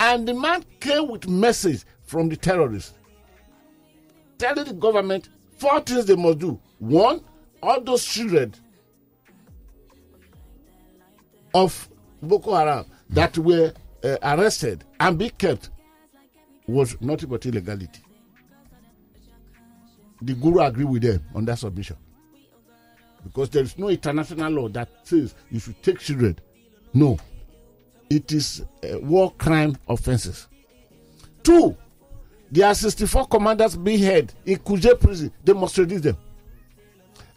[0.00, 2.94] And the man came with message from the terrorists
[4.38, 6.58] telling the government four things they must do.
[6.78, 7.22] One,
[7.62, 8.54] all those children
[11.52, 11.90] of
[12.22, 15.68] Boko Haram that were uh, arrested and be kept
[16.66, 18.00] was nothing but illegality.
[20.22, 21.98] The Guru agreed with them on that submission.
[23.24, 26.38] Because there is no international law that says you should take children.
[26.92, 27.18] No.
[28.10, 30.48] It is uh, war crime offenses.
[31.42, 31.76] Two,
[32.50, 35.32] there are 64 commanders being held in Kuje prison.
[35.44, 36.16] They must release them.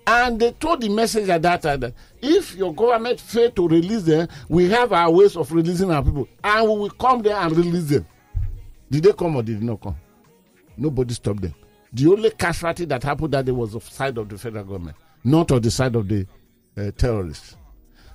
[0.08, 4.70] And they told the messenger that that if your government fail to release them, we
[4.70, 6.28] have our ways of releasing our people.
[6.44, 8.06] And we will come there and release them.
[8.92, 9.96] Did they come or did they not come?
[10.78, 11.56] Nobody stopped them.
[11.94, 15.52] The only casualty that happened that day was of side of the federal government, not
[15.52, 16.26] on the side of the
[16.78, 17.58] uh, terrorists.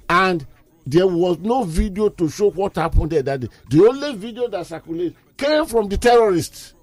[0.09, 0.46] And
[0.87, 3.40] there was no video to show what happened there that.
[3.68, 6.75] The only video that circulated came from the terrorists.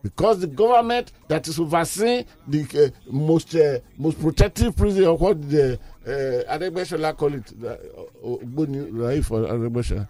[0.00, 5.50] Because the government that is overseeing the uh, most uh, most protective prison, or what
[5.50, 5.74] the
[6.06, 7.76] uh, Adegbeshola call it, uh,
[8.24, 10.06] Ogboni Raif or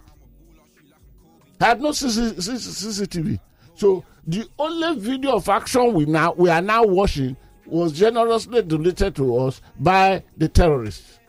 [1.59, 3.39] had no CCTV.
[3.75, 7.35] So the only video of action we now we are now watching
[7.69, 11.19] was generously donated to us by the terrorists.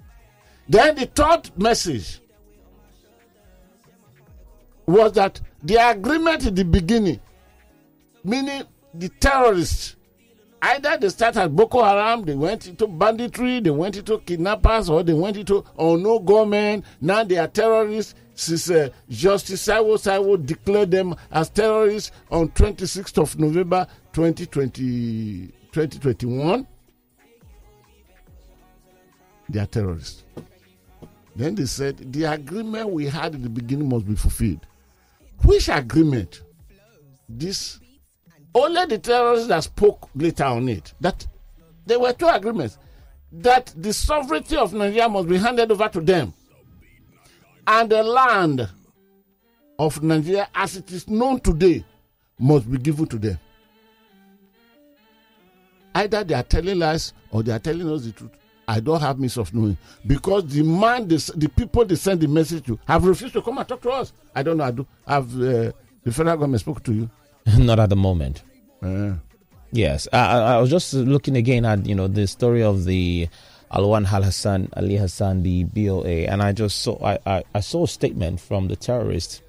[0.69, 2.21] Then the third message
[4.87, 7.21] was that the agreement in the beginning,
[8.25, 8.63] meaning
[8.95, 9.97] the terrorists,
[10.63, 15.13] either they started Boko Haram, they went into banditry, they went into kidnappers, or they
[15.13, 16.85] went into or no government.
[17.01, 18.15] Now they are terrorists.
[18.35, 26.67] Since uh, Justice Taiwo Taiwo declared them as terrorists on 26th of November 2020, 2021,
[29.49, 30.25] they are terrorists.
[31.37, 34.67] Then they said the agreement we had in the beginning must be fulfilled.
[35.45, 36.43] Which agreement?
[37.29, 37.79] This
[38.55, 40.93] only the terrorists that spoke later on it.
[41.01, 41.27] That
[41.87, 42.79] there were two agreements.
[43.33, 46.35] That the sovereignty of Nigeria must be handed over to them.
[47.67, 48.69] And the land
[49.79, 51.85] of Nigeria as it is known today
[52.39, 53.39] must be given to them.
[55.95, 58.31] Either they are telling lies or they are telling us the truth.
[58.69, 59.77] I don't have means of knowing
[60.07, 63.59] because the man, the, the people they send the message to, have refused to come
[63.59, 64.13] and talk to us.
[64.35, 64.65] I don't know.
[64.65, 64.87] I do.
[65.09, 65.73] Have uh,
[66.05, 67.11] the federal government spoke to you?
[67.59, 68.43] Not at the moment.
[68.81, 69.15] Uh,
[69.73, 73.29] Yes, I, I was just looking again at you know the story of the
[73.73, 77.85] Alwan Al Hassan Ali Hassan, the BOA, and I just saw I, I, I saw
[77.85, 79.43] a statement from the terrorist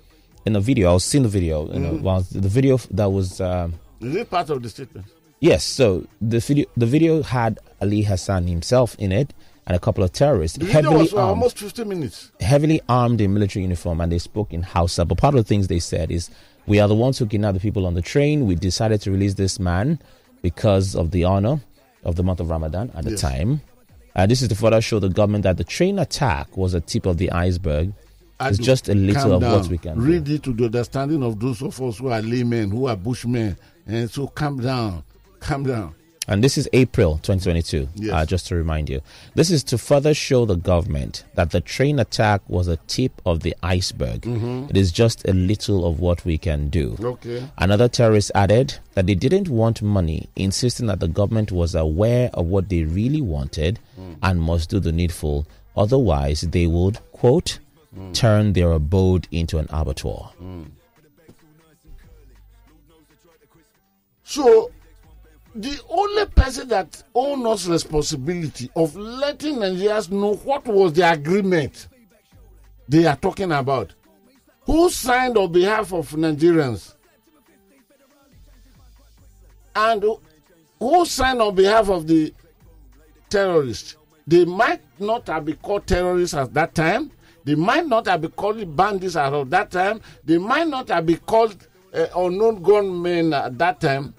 [0.45, 0.91] in the video.
[0.91, 4.29] I was seeing the video, you know, well, the video that was um, is it
[4.29, 5.07] part of the statement?
[5.41, 5.63] Yes.
[5.65, 9.33] So the video the video had Ali Hassan himself in it
[9.67, 12.31] and a couple of terrorists The heavily uh, armed almost 50 minutes.
[12.39, 15.03] heavily armed in military uniform and they spoke in Hausa.
[15.05, 16.29] But part of the things they said is,
[16.67, 18.45] we are the ones who kidnapped the people on the train.
[18.47, 19.99] We decided to release this man
[20.41, 21.59] because of the honor
[22.03, 23.21] of the month of Ramadan at the Yes.
[23.21, 23.61] time.
[24.15, 27.05] And this is to further show the government that the train attack was a tip
[27.05, 27.93] of the iceberg.
[28.41, 29.53] It's just a little of down.
[29.53, 30.01] what we can do.
[30.01, 33.55] read it to the understanding of those of us who are laymen, who are bushmen,
[33.85, 35.03] and so calm down,
[35.41, 35.95] calm down.
[36.27, 38.13] And this is April 2022, Yes.
[38.13, 39.01] uh, just to remind you.
[39.33, 43.39] This is to further show the government that the train attack was a tip of
[43.41, 44.21] the iceberg.
[44.21, 44.67] Mm-hmm.
[44.69, 46.95] It is just a little of what we can do.
[47.01, 47.49] Okay.
[47.57, 52.45] Another terrorist added that they didn't want money, insisting that the government was aware of
[52.45, 54.15] what they really wanted mm.
[54.21, 55.47] and must do the needful.
[55.75, 57.57] Otherwise, they would, quote,
[57.97, 58.13] mm.
[58.13, 60.31] turn their abode into an abattoir.
[60.41, 60.67] Mm.
[64.23, 64.71] So,
[65.55, 71.87] the only person that owns us responsibility of letting Nigerians know what was the agreement
[72.87, 73.93] they are talking about,
[74.65, 76.95] who signed on behalf of Nigerians,
[79.75, 80.03] and
[80.79, 82.33] who- signed on behalf of the
[83.29, 83.95] terrorists.
[84.27, 87.11] They might not have been called terrorists at that time.
[87.43, 90.01] They might not have been called bandits at that time.
[90.23, 94.13] They might not have been called uh, unknown gunmen at that time.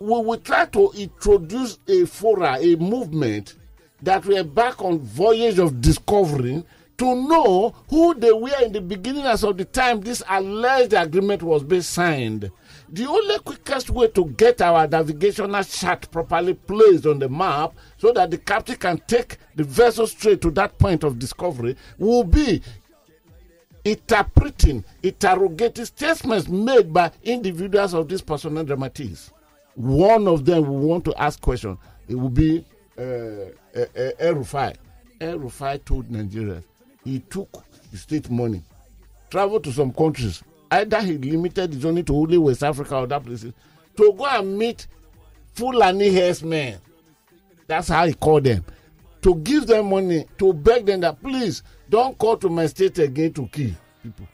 [0.00, 3.56] We will try to introduce a fora, a movement
[4.02, 6.64] that we are back on voyage of discovery
[6.98, 11.42] to know who they were in the beginning as of the time this alleged agreement
[11.42, 12.50] was being signed.
[12.88, 18.12] The only quickest way to get our navigational chart properly placed on the map so
[18.12, 22.62] that the captain can take the vessel straight to that point of discovery will be
[23.84, 29.30] interpreting, interrogating statements made by individuals of this personal dramatis.
[29.78, 31.78] One of them will want to ask question.
[32.08, 32.64] It will be
[32.98, 34.74] uh, uh, uh, El Rufai.
[35.20, 36.64] Erufai told Nigerians
[37.04, 37.48] he took
[37.94, 38.60] state money,
[39.30, 40.42] traveled to some countries.
[40.68, 43.52] Either he limited his journey to only West Africa or other places
[43.96, 44.88] to go and meet
[45.54, 46.78] Fulani herdsmen.
[47.68, 48.64] That's how he called them.
[49.22, 53.32] To give them money, to beg them that please don't call to my state again
[53.34, 53.70] to kill
[54.02, 54.26] people.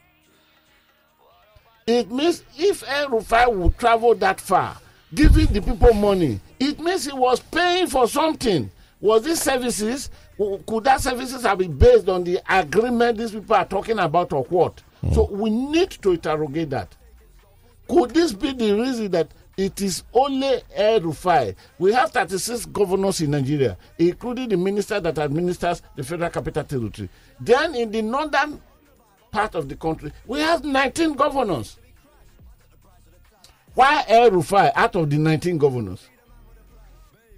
[1.87, 4.79] It means if El Rufai would travel that far,
[5.15, 8.71] giving the people money, it means he was paying for something.
[9.01, 10.11] Was this services?
[10.39, 14.45] Could that services have been based on the agreement these people are talking about or
[14.45, 14.83] what?
[15.13, 15.39] So hmm.
[15.41, 16.97] we need to interrogate that.
[17.89, 21.55] Could this be the reason that it is only El Rufai?
[21.79, 27.09] We have 36 governors in Nigeria, including the minister that administers the Federal Capital Territory.
[27.39, 28.61] Then in the northern
[29.31, 31.79] part of the country, we have 19 governors.
[33.75, 36.09] Why El Rufai out of the 19 governors?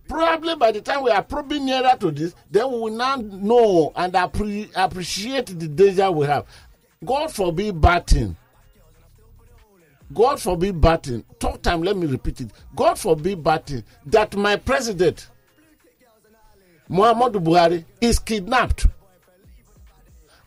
[0.09, 3.93] Probably by the time we are probing nearer to this, then we will now know
[3.97, 6.45] and appre- appreciate the danger we have.
[7.05, 8.37] God forbid batting.
[10.15, 11.25] God forbid batting.
[11.41, 12.51] Talk time, let me repeat it.
[12.75, 15.29] God forbid batting that my president,
[16.89, 18.87] Muhammadu Buhari, is kidnapped.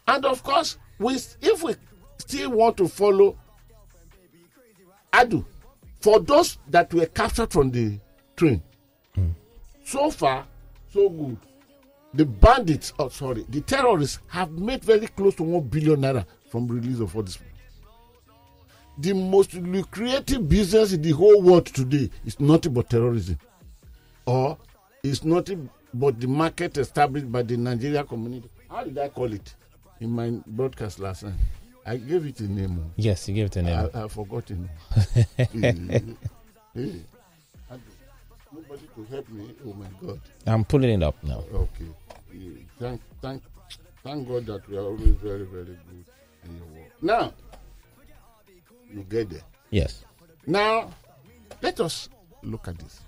[0.08, 1.76] And of course, we, if we
[2.18, 3.38] still want to follow
[5.12, 5.44] Adu,
[6.00, 8.00] for those that were captured from the
[8.36, 8.62] train,
[9.16, 9.30] hmm.
[9.84, 10.46] so far,
[10.94, 11.38] so good.
[12.14, 16.68] The bandits, oh sorry, the terrorists have made very close to one billion naira from
[16.68, 17.38] release of all this.
[18.98, 23.38] The most lucrative business in the whole world today is nothing but terrorism,
[24.26, 24.58] or
[25.04, 28.50] it's nothing but the market established by the Nigeria community.
[28.70, 29.56] How did I call it
[30.00, 31.34] in my broadcast last night?
[31.90, 32.80] I gave it a name.
[32.86, 32.92] oh.
[32.98, 33.90] Yes, you gave it a name.
[33.96, 34.58] I, I forgot it.
[36.76, 37.02] hey,
[38.54, 39.56] nobody could help me.
[39.66, 40.20] Oh my God.
[40.46, 41.44] I'm pulling it up now.
[41.52, 41.86] Okay.
[42.80, 43.42] Thank, thank,
[44.04, 46.06] thank God that we are always very, very good
[46.46, 46.92] in your work.
[47.02, 47.34] Now,
[48.94, 49.42] you get there.
[49.72, 50.06] Yes.
[50.46, 50.92] Now,
[51.64, 52.08] let us
[52.44, 53.02] look at this.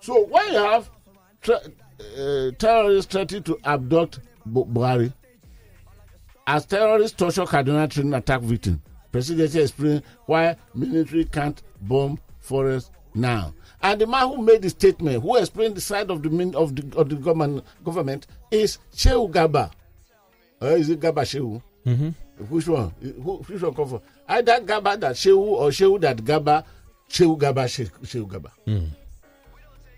[0.00, 0.90] So, why you have
[1.40, 1.60] tra-
[2.18, 5.12] uh, terrorists threatening to abduct Bu- Buhari,
[6.48, 8.80] as terrorists torture Kaduna train attack victim,
[9.12, 13.52] presidency explain why military can't bomb forest now.
[13.82, 16.74] And the man who made the statement, who explained the side of the min- of
[16.74, 19.70] the of the government government, is Shehu Garba.
[20.60, 21.62] Or is it Garba Shehu?
[21.86, 22.08] Mm-hmm.
[22.48, 22.92] Which one?
[23.00, 24.00] Who, which one come from?
[24.26, 26.64] Either Garba that Shehu or Shehu that Garba,
[27.10, 28.50] Shehu Garba, She- Shehu Garba.
[28.66, 28.88] Mm.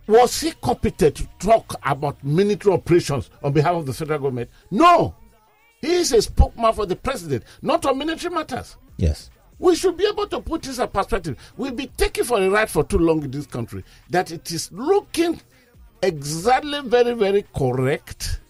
[0.08, 4.50] Was he competent to talk about military operations on behalf of the federal government?
[4.70, 5.14] No.
[5.80, 8.76] He is a spokesman for the president, not on military matters.
[8.96, 9.30] Yes.
[9.58, 11.36] We should be able to put this in perspective.
[11.56, 14.70] We've been taking for a ride for too long in this country that it is
[14.72, 15.40] looking
[16.02, 18.40] exactly very, very correct,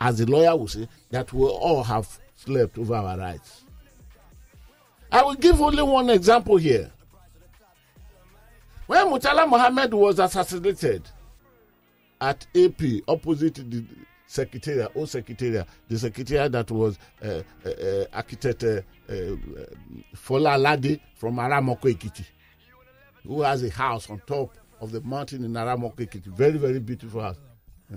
[0.00, 3.64] as the lawyer will say, that we all have slept over our rights.
[5.10, 6.90] I will give only one example here.
[8.86, 11.02] When Murtala Mohammed was assassinated
[12.20, 13.84] at AP opposite the
[14.28, 19.14] secretariat, old secretariat, the secretariat that was uh, uh, uh, architect uh, uh,
[20.14, 22.24] Fola Alade from Aramoko Ekiti,
[23.26, 26.26] who has a house on top of the mountain in Aramoko Ekiti.
[26.26, 27.38] Very, very beautiful house.
[27.92, 27.96] Uh,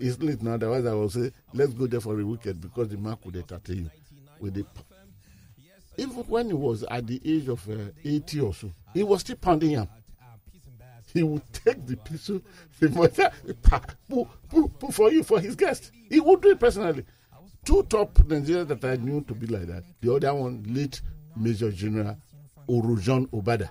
[0.00, 2.96] it's late now, otherwise I will say, let's go there for a weekend because the
[2.96, 3.90] man could entertain you
[4.40, 4.66] with the
[5.98, 9.36] even when he was at the age of uh, 80 or so, he was still
[9.36, 9.88] pounding yam.
[11.12, 12.40] He would take the pistol,
[12.80, 13.30] the mother,
[14.08, 15.90] poo, poo, poo for you, for his guest.
[16.08, 17.04] He would do it personally.
[17.64, 19.84] Two top Nigerians that I knew to be like that.
[20.00, 21.00] The other one, late
[21.36, 22.16] Major General
[22.68, 23.70] Orojan Obada.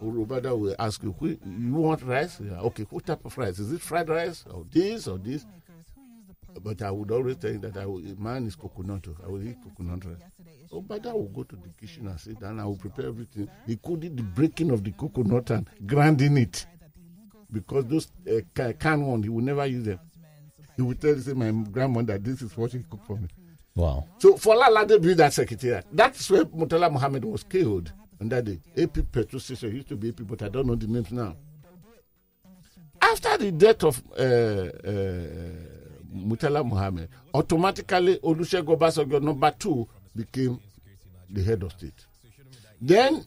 [0.00, 2.40] Oro Obada will ask you, you want rice?
[2.40, 3.58] Yeah, okay, what type of rice?
[3.58, 5.46] Is it fried rice or this or this?
[6.62, 9.06] But I would always tell you that I will, mine is coconut.
[9.24, 10.16] I will eat coconut rice.
[10.72, 12.58] Obada will go to the kitchen and sit down.
[12.60, 16.66] I will prepare everything, including the breaking of the coconut and grinding it.
[17.52, 20.00] Because those uh, ca- can one, he will never use them.
[20.76, 23.28] He would tell you, say, my grandmother, this is what he cooked for me.
[23.76, 24.06] Wow.
[24.18, 25.84] So Fola Alade built that secretariat.
[25.92, 29.74] That's where Murtala Muhammad was killed under the AP petrol station.
[29.74, 31.36] Used to be AP, but I don't know the names now.
[33.00, 35.73] After the death of uh, uh,
[36.14, 40.60] Murtala Muhammad, automatically Olusegun Obasanjo number two became
[41.28, 42.06] the head of state.
[42.80, 43.24] Then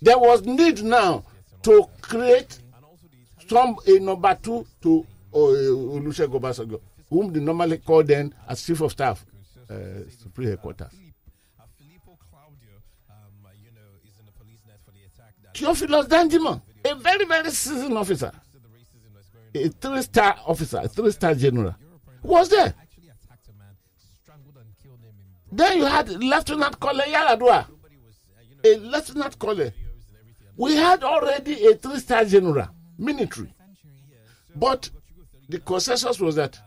[0.00, 1.24] there was need now
[1.62, 2.58] to create
[3.48, 6.80] some a number two to uh, Olusegun Obasanjo,
[7.10, 9.24] whom they normally call then as chief of staff,
[9.68, 9.74] uh,
[10.22, 10.92] supreme headquarters.
[15.54, 18.30] Theophilus Danjuma, a very, very seasoned officer,
[19.54, 21.74] a three star officer, a three star general,
[22.22, 22.74] was there.
[25.50, 27.66] Then you had Lieutenant Colonel Yaradua,
[28.64, 29.72] a Lieutenant Colonel.
[30.56, 33.52] We had already a three star general, military.
[34.54, 34.90] But
[35.48, 36.58] the consensus was that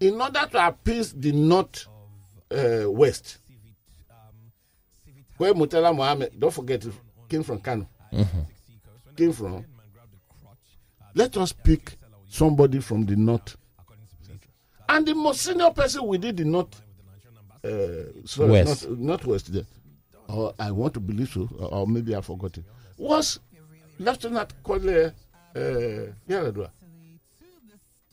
[0.00, 1.86] in order to appease the North
[2.50, 3.38] uh, uh West,
[5.38, 6.84] where Murtala Mohammed, don't forget,
[7.28, 8.40] came from Kano, mm-hmm.
[9.16, 9.64] came from,
[11.14, 11.96] let us pick
[12.28, 13.56] somebody from the North.
[14.88, 16.82] And the most senior person within the North,
[17.64, 17.68] uh,
[18.24, 18.88] sorry, West.
[18.88, 19.64] North, Northwest there,
[20.28, 22.64] or I want to believe so, or, or maybe I forgot it,
[22.96, 23.38] was
[23.98, 25.12] Lieutenant Colonel
[25.54, 25.58] uh,
[26.28, 26.70] Yaradua.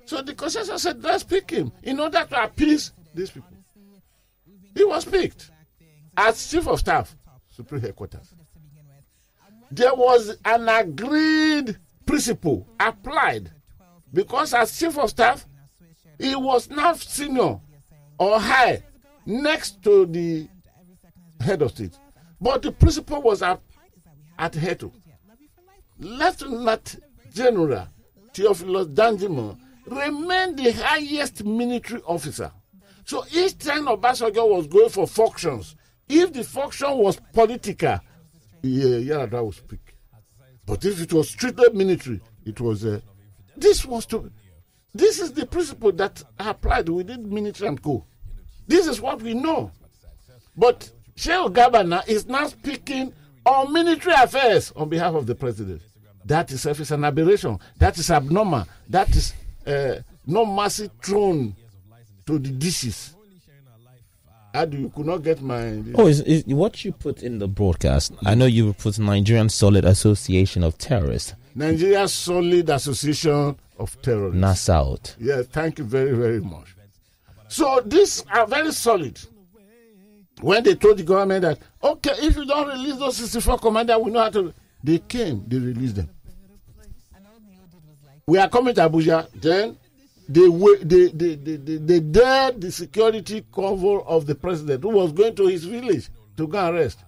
[0.06, 3.50] So the consensus said, let's pick him in order to appease these people.
[4.76, 5.52] He was picked
[6.18, 7.16] as chief of staff,
[7.50, 8.34] supreme headquarters.
[9.72, 13.52] There was an agreed principle applied
[14.14, 15.46] because as chief of staff,
[16.20, 17.60] he was now senior
[18.18, 18.84] or high
[19.26, 20.48] next to the
[21.42, 21.98] head of state.
[22.40, 23.60] But the principal was at,
[24.38, 24.92] adhered to.
[26.00, 26.98] Lieutenant
[27.34, 27.88] General
[28.34, 29.58] Theophilus Danjuma
[29.88, 32.52] remained the highest military officer.
[33.06, 35.76] So each time Obasanjo was going for functions,
[36.10, 38.00] if the function was political,
[38.62, 39.96] yeah, Yaradua would speak.
[40.66, 43.00] But if it was strictly military, it was uh,
[43.56, 44.32] this was to
[44.96, 48.06] this is the principle that applied within military and co.
[48.66, 49.72] This is what we know.
[50.56, 53.12] But Sheikh Gabana is now speaking
[53.46, 55.82] on military affairs on behalf of the president.
[56.24, 57.60] That itself is an aberration.
[57.78, 58.66] That is abnormal.
[58.90, 59.34] That is
[59.68, 61.56] uh, no mercy thrown
[62.26, 63.14] to the dishes.
[64.70, 65.84] Do you could not get my?
[65.96, 68.14] Oh, is, is what you put in the broadcast?
[68.26, 74.40] I know you put Nigerian Solid Association of Terrorists, Nigeria Solid Association of Terrorists.
[74.40, 75.16] NASAUT.
[75.20, 76.76] Yes, thank you very, very much.
[77.48, 79.20] So these are very solid.
[80.42, 84.12] When they told the government that, okay, if you don't release those 64 commanders, we
[84.12, 84.54] know how to.
[84.84, 86.10] They came, they released them.
[88.28, 89.78] We are coming to Abuja, then
[90.28, 95.12] they, they, they, they, they, they dared the security cover of the president who was
[95.12, 97.00] going to his village to go and arrest.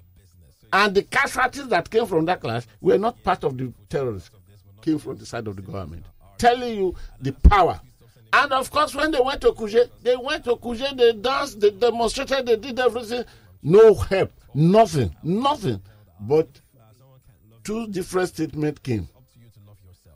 [0.71, 4.31] And the casualties that came from that clash were not part of the terrorists,
[4.81, 6.05] came from the side of the government.
[6.37, 7.79] Telling you the power.
[8.33, 11.71] And of course, when they went to Kuje, they went to Kuje, they danced, they
[11.71, 13.23] demonstrated, they did everything.
[13.63, 15.81] No help, nothing, nothing.
[16.19, 16.47] But
[17.63, 19.07] two different statements came.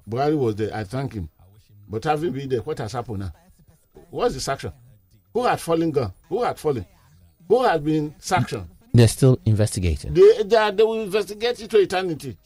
[0.10, 1.30] Buhari was there, I thank him.
[1.88, 3.34] But having been there, what has happened now?
[4.10, 4.72] What's the sanction?
[5.34, 6.14] Who had fallen gun?
[6.30, 6.86] Who had fallen?
[7.48, 8.68] Who had been sanctioned?
[8.94, 10.14] They're still investigating.
[10.14, 12.38] They, they, are, they will investigate it to eternity.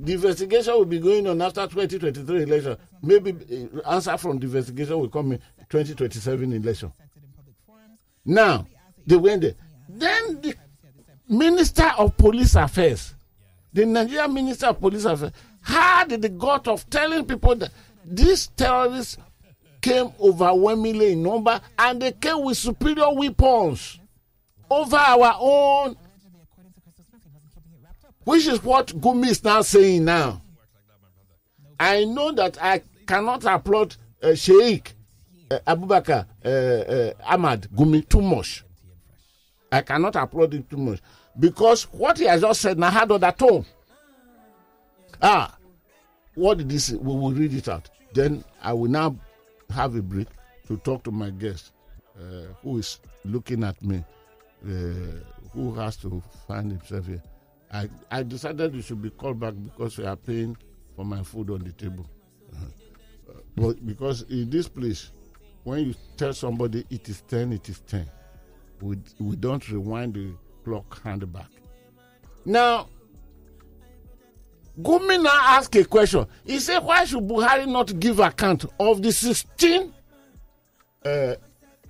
[0.00, 2.76] The investigation will be going on after 2023 election.
[3.02, 5.38] Maybe uh, answer from the investigation will come in
[5.68, 6.92] 2027 election.
[8.24, 8.66] Now,
[9.06, 9.54] they went there.
[9.88, 10.54] Then the
[11.28, 13.14] Minister of Police Affairs,
[13.72, 15.32] the Nigerian Minister of Police Affairs,
[15.62, 17.70] had the gut of telling people that
[18.04, 19.18] these terrorists
[19.80, 23.98] came overwhelmingly in number and they came with superior weapons
[24.70, 25.96] over our own,
[28.28, 30.42] which is what Gumi is now saying now.
[31.80, 34.92] I know that I cannot applaud uh, Sheikh
[35.50, 38.64] uh, Abubakar uh, uh, Ahmad Gumi too much.
[39.72, 41.00] I cannot applaud him too much
[41.40, 43.64] because what he has just said now had other tone.
[45.22, 45.56] Ah,
[46.34, 46.96] what did say?
[46.96, 47.88] We will read it out.
[48.12, 49.16] Then I will now
[49.70, 50.28] have a break
[50.66, 51.72] to talk to my guest
[52.20, 54.04] uh, who is looking at me,
[54.66, 54.68] uh,
[55.54, 57.22] who has to find himself here.
[57.72, 60.56] I, I decided you should be called back because we are paying
[60.96, 62.08] for my food on the table.
[62.52, 65.12] Uh, but because in this place,
[65.64, 68.08] when you tell somebody it is 10, it is 10.
[68.80, 70.32] We, we don't rewind the
[70.64, 71.48] clock hand back.
[72.44, 72.88] Now,
[74.80, 76.26] Gumi now ask a question.
[76.44, 79.92] He said, why should Buhari not give account of the 16
[81.04, 81.34] uh,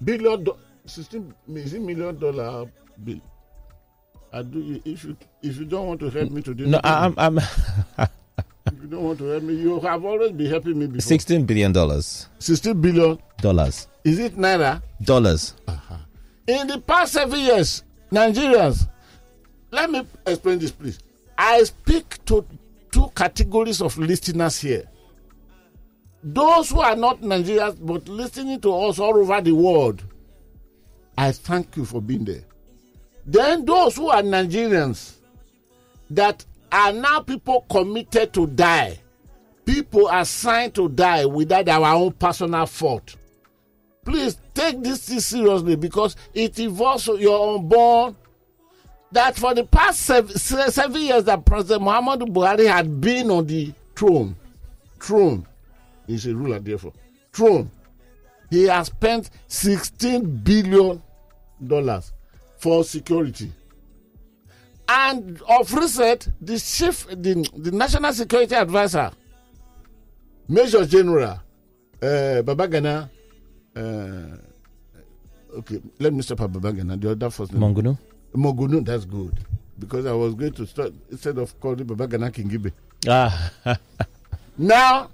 [0.02, 0.56] billion, do-
[0.86, 2.66] 16 is it million dollar
[3.04, 3.20] bill.
[4.32, 4.80] I do.
[4.84, 7.38] If you if you don't want to help me today, No, I'm, I'm
[7.98, 11.00] if you don't want to help me, you have always been helping me before.
[11.00, 12.28] sixteen billion dollars.
[12.38, 13.18] 16 billion.
[13.40, 13.88] Dollars.
[14.04, 14.82] Is it naira?
[15.02, 15.54] Dollars.
[16.46, 18.88] In the past seven years, Nigerians,
[19.70, 20.98] let me explain this, please.
[21.36, 22.44] I speak to
[22.90, 24.84] two categories of listeners here.
[26.22, 30.02] Those who are not Nigerians but listening to us all over the world,
[31.16, 32.44] I thank you for being there.
[33.28, 35.16] Then those who are Nigerians
[36.10, 38.98] that are now people committed to die,
[39.64, 43.16] people assigned to die without our own personal fault
[44.08, 48.16] please take this seriously because it involves your unborn.
[49.12, 53.72] That for the past seven, seven years that President Muhammadu Buhari had been on the
[53.96, 54.34] throne,
[55.00, 55.46] throne,
[56.06, 56.92] he's a ruler therefore,
[57.32, 57.70] throne,
[58.50, 61.02] he has spent 16 billion
[61.66, 62.12] dollars
[62.58, 63.52] for security.
[64.88, 69.10] And of recent, the chief, the, the national security advisor,
[70.48, 71.40] Major General
[72.02, 73.10] uh, Babagana
[73.76, 74.36] uh,
[75.58, 77.00] okay, let me stop at Babagana.
[77.00, 77.62] The other first name.
[77.62, 77.98] Monguno.
[78.34, 79.38] Monguno, that's good.
[79.78, 82.72] Because I was going to start, instead of calling Babagana Kingibe.
[83.06, 83.52] Ah,
[84.58, 85.10] Now,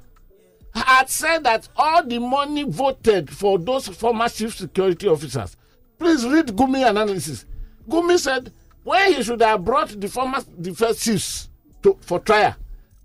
[0.74, 5.56] I had said that all the money voted for those former chief security officers.
[6.04, 7.46] Please read Gumi analysis.
[7.88, 8.52] Gumi said
[8.82, 11.48] when he should have brought the former defense chiefs
[11.82, 12.54] to, for trial,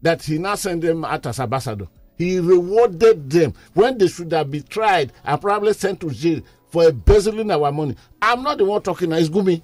[0.02, 1.88] that he now sent them out as ambassador.
[2.18, 6.90] He rewarded them when they should have been tried and probably sent to jail for
[6.90, 7.96] embezzling our money.
[8.22, 9.62] I'm not the one talking now, it's Gumi.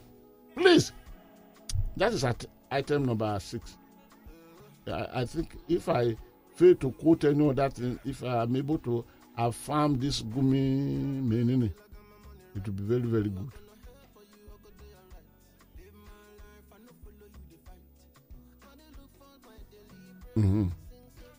[0.56, 0.94] Please.
[1.98, 3.76] That is at item number six.
[4.88, 6.16] I, I think if I
[6.56, 9.04] fail to quote any other thing, if I am able to
[9.38, 11.74] affirm this Gumi meaning,
[12.56, 13.52] it will be very, very good.
[20.36, 20.72] Mhm.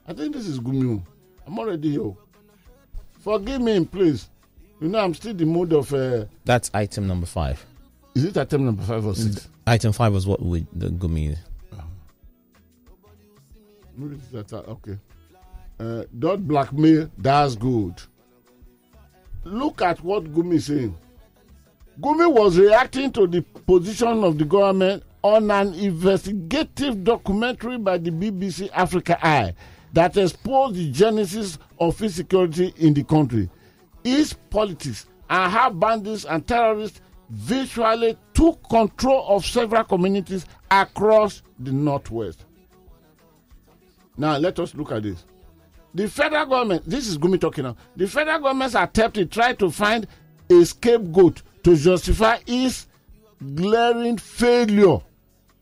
[0.06, 1.02] I think this is Gumi.
[1.46, 2.14] I'm already here.
[3.20, 4.28] Forgive me, please.
[4.80, 5.92] You know, I'm still in the mode of.
[5.92, 7.64] Uh, that's item number five.
[8.14, 9.48] is it item number five or six?
[9.66, 10.90] Item five was what we the.
[13.98, 14.98] Maybe it's that, okay.
[15.80, 17.94] Uh, don't blackmail, that's good.
[19.44, 20.94] Look at what Gumi is saying.
[22.00, 28.10] Gumi was reacting to the position of the government on an investigative documentary by the
[28.10, 29.54] BBC Africa Eye
[29.94, 33.48] that exposed the genesis of insecurity in the country,
[34.04, 41.72] its politics, and how bandits and terrorists virtually took control of several communities across the
[41.72, 42.44] Northwest.
[44.18, 45.24] Now let us look at this.
[45.94, 47.76] The federal government, this is Gumi talking now.
[47.96, 50.06] The federal government's attempt to try to find
[50.50, 52.86] a scapegoat to justify its
[53.56, 54.98] glaring failure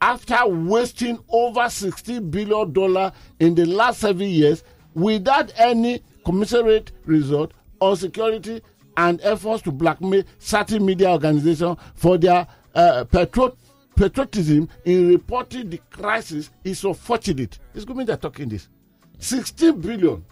[0.02, 7.52] after wasting over sixty billion dollars in the last seven years without any commensurate result
[7.80, 8.61] on security
[8.98, 13.02] and efforts to blackmail certain media organizations for their uh,
[13.96, 17.59] patriotism in reporting the crisis is unfortunate.
[17.74, 18.68] It's good they're talking this.
[19.20, 20.22] 16 billion.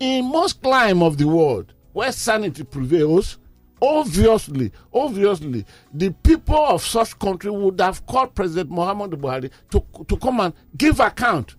[0.00, 3.38] In most climb of the world where sanity prevails,
[3.82, 10.16] obviously, obviously, the people of such country would have called President Muhammad Buhari to, to
[10.16, 11.56] come and give account.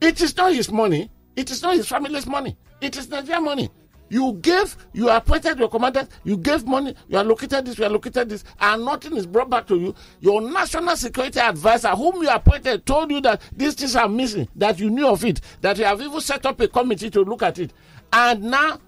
[0.00, 1.10] It is not his money.
[1.36, 2.56] It is not his family's money.
[2.80, 3.70] It is Nigeria money.
[4.10, 8.44] You gave, you appointed your commanders, you gave money, you allocated this, you allocated this,
[8.60, 9.94] and nothing is brought back to you.
[10.20, 14.78] Your national security advisor, whom you appointed, told you that these things are missing, that
[14.78, 17.58] you knew of it, that you have even set up a committee to look at
[17.58, 17.72] it.
[18.12, 18.80] And now,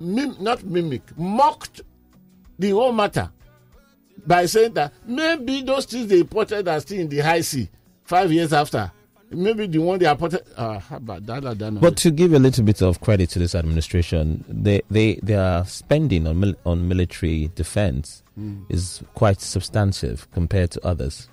[0.00, 1.82] mim- not mimic, mocked
[2.58, 3.30] the whole matter
[4.26, 7.68] by saying that maybe those things they reported are still in the high sea
[8.04, 8.90] five years after.
[9.30, 10.42] Maybe the one they reported.
[10.56, 11.42] Uh, how about that?
[11.42, 15.14] that, that But to give a little bit of credit to this administration, they they
[15.22, 18.22] their spending on mil- on military defense
[18.68, 21.28] is quite substantive compared to others.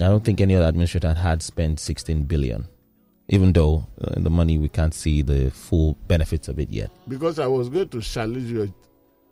[0.00, 2.66] I don't think any other administration had spent 16 billion,
[3.28, 6.90] even though uh, the money we can't see the full benefits of it yet.
[7.08, 8.68] because I was going to challenge your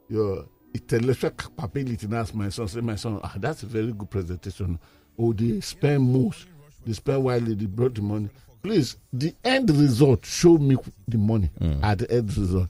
[0.09, 0.45] your
[0.75, 2.07] intellectual capability.
[2.07, 4.79] And ask my son, say, my son, ah, that's a very good presentation.
[5.19, 6.47] Oh, they spend most,
[6.85, 8.29] they spend widely, they brought the money.
[8.63, 10.77] Please, the end result, show me
[11.09, 11.51] the money
[11.83, 12.69] at the end result.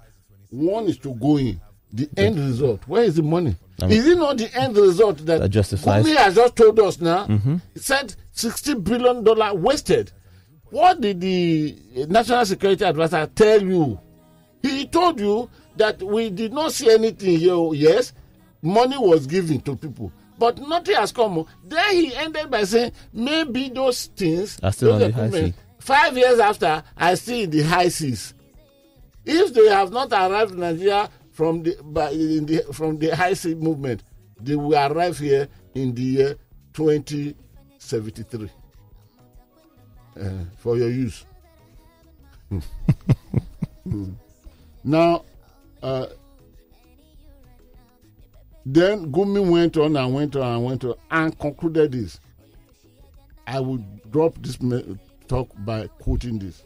[0.50, 1.60] One is to go in.
[1.92, 3.56] The end result, where is the money?
[3.82, 6.78] I mean- is it not the end result that, That justifies- Gumi has just told
[6.80, 7.26] us now?
[7.74, 10.12] He said sixty billion dollar wasted.
[10.70, 11.76] What did the
[12.08, 14.00] National Security Advisor tell you?
[14.62, 17.72] He told you that we did not see anything here.
[17.72, 18.12] Yes,
[18.62, 21.46] money was given to people, but nothing has come.
[21.64, 25.54] Then he ended by saying maybe those things Are still those on the high equipment,
[25.54, 25.60] sea.
[25.78, 28.34] Five years after, I still in the high seas.
[29.24, 33.34] If they have not arrived in Nigeria from the, by, in the from the high
[33.34, 34.02] sea movement,
[34.40, 36.36] they will arrive here in the year
[36.74, 38.50] 2073
[40.20, 41.24] uh, for your use.
[44.84, 45.24] now,
[45.82, 46.06] uh,
[48.64, 52.18] then Gumi went on and went on and went on and concluded this.
[53.46, 53.78] I will
[54.10, 54.58] drop this
[55.28, 56.64] talk by quoting this.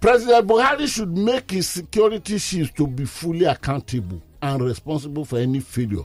[0.00, 5.60] President Buhari should make his security chiefs to be fully accountable and responsible for any
[5.60, 6.02] failure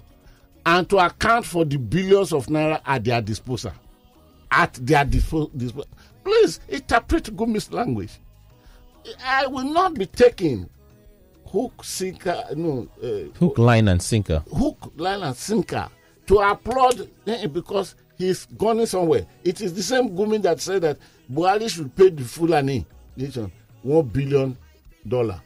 [0.68, 3.72] and to account for the billions of naira at their disposal.
[4.52, 5.90] At their dispo- disposal.
[6.24, 8.12] Please interpret Gumi's language.
[9.24, 10.70] I will not be taking
[11.46, 14.44] hook, sinker, no, uh, Hook, line, and sinker.
[14.54, 15.88] hook, line, and sinker
[16.26, 17.10] to applaud
[17.54, 19.26] because he's gone somewhere.
[19.46, 20.98] It is the same Gumi that said that
[21.32, 22.86] Buhari should pay the Fulani
[23.16, 23.50] nation
[23.82, 24.58] one billion
[25.08, 25.42] dollar,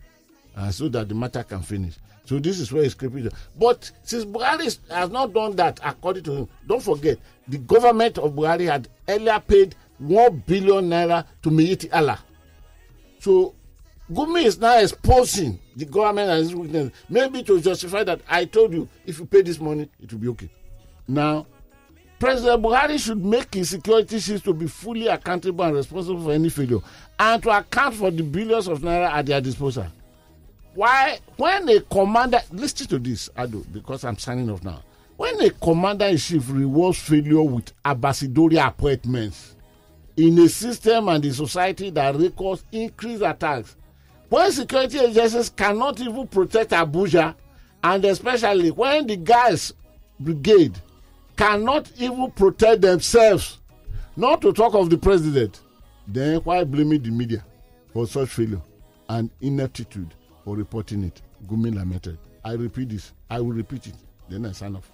[0.55, 1.95] uh, so that the matter can finish.
[2.25, 3.29] So this is where he's creeping.
[3.59, 7.19] But since Buhari has not done that, according to him, don't forget
[7.51, 12.17] the government of Buhari had earlier paid one billion naira to Miyetti Allah.
[13.19, 13.53] So
[14.09, 18.71] Gumi is now exposing the government and its weakness, maybe to justify that I told
[18.73, 20.49] you if you pay this money, it will be okay.
[21.09, 21.45] Now,
[22.19, 26.49] President Buhari should make his security chiefs to be fully accountable and responsible for any
[26.49, 26.79] failure
[27.19, 29.87] and to account for the billions of naira at their disposal.
[30.73, 34.81] Why, when a commander, listen to this, Ado, because I'm signing off now.
[35.21, 39.55] When a commander in chief rewards failure with ambassadorial appointments,
[40.17, 43.75] in a system and a society that records increased attacks.
[44.29, 47.35] When security agencies cannot even protect Abuja,
[47.83, 49.75] and especially when the Guards
[50.19, 50.79] Brigade
[51.37, 53.59] cannot even protect themselves,
[54.17, 55.61] not to talk of the president,
[56.07, 57.45] then why blaming the media
[57.93, 58.61] for such failure
[59.07, 61.21] and ineptitude for reporting it?
[61.45, 62.17] Gumi lamented.
[62.43, 63.13] I repeat this.
[63.29, 63.93] I will repeat it.
[64.27, 64.91] Then I sign off.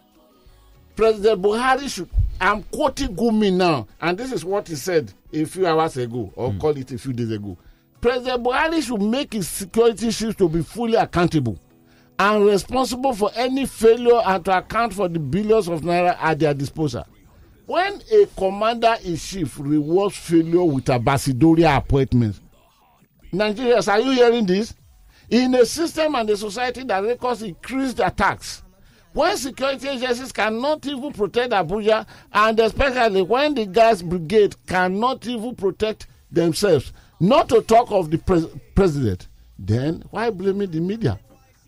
[0.97, 2.09] President Buhari should.
[2.41, 6.51] I'm quoting Gumi now, and this is what he said a few hours ago, or
[6.51, 6.57] hmm.
[6.59, 7.55] call it a few days ago.
[8.01, 11.57] President Buhari should make his security chiefs to be fully accountable
[12.19, 16.53] and responsible for any failure and to account for the billions of naira at their
[16.53, 17.05] disposal.
[17.67, 22.41] When a commander in chief rewards failure with ambassadorial appointments,
[23.31, 24.73] Nigerians, are you hearing this?
[25.29, 28.63] In a system and a society that records increased attacks,
[29.14, 35.55] when security agencies cannot even protect Abuja, and especially when the Guards Brigade cannot even
[35.55, 39.28] protect themselves, not to talk of the pres- president,
[39.58, 41.20] then why blaming the media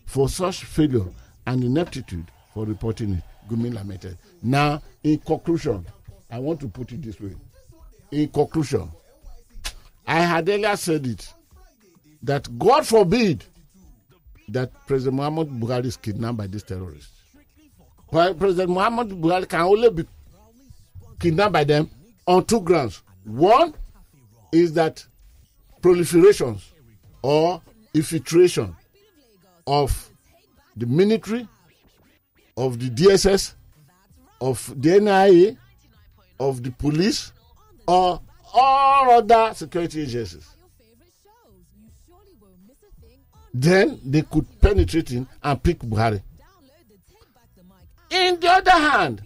[0.06, 1.06] for such failure
[1.48, 3.24] and ineptitude for reporting it?
[3.50, 4.18] Gumi lamented.
[4.44, 5.86] Now, in conclusion,
[6.30, 7.34] I want to put it this way.
[8.12, 8.92] In conclusion,
[10.06, 11.34] I had earlier said it
[12.22, 13.44] that God forbid
[14.50, 17.19] that President Muhammad Buhari is kidnapped by these terrorists.
[18.12, 20.06] President Muhammad Buhari can only be
[21.20, 21.90] kidnapped by them
[22.26, 23.02] on two grounds.
[23.24, 23.74] One
[24.52, 25.06] is that
[25.82, 26.64] proliferations
[27.22, 27.62] or
[27.94, 28.76] infiltration
[29.68, 30.10] of
[30.76, 31.48] the military,
[32.58, 33.54] of the DSS,
[34.42, 35.58] of the NIA,
[36.40, 37.32] of the police,
[37.88, 38.22] or
[38.54, 40.48] all other security agencies.
[43.54, 46.22] Then they could penetrate in and pick Buhari.
[48.12, 49.22] In the other hand,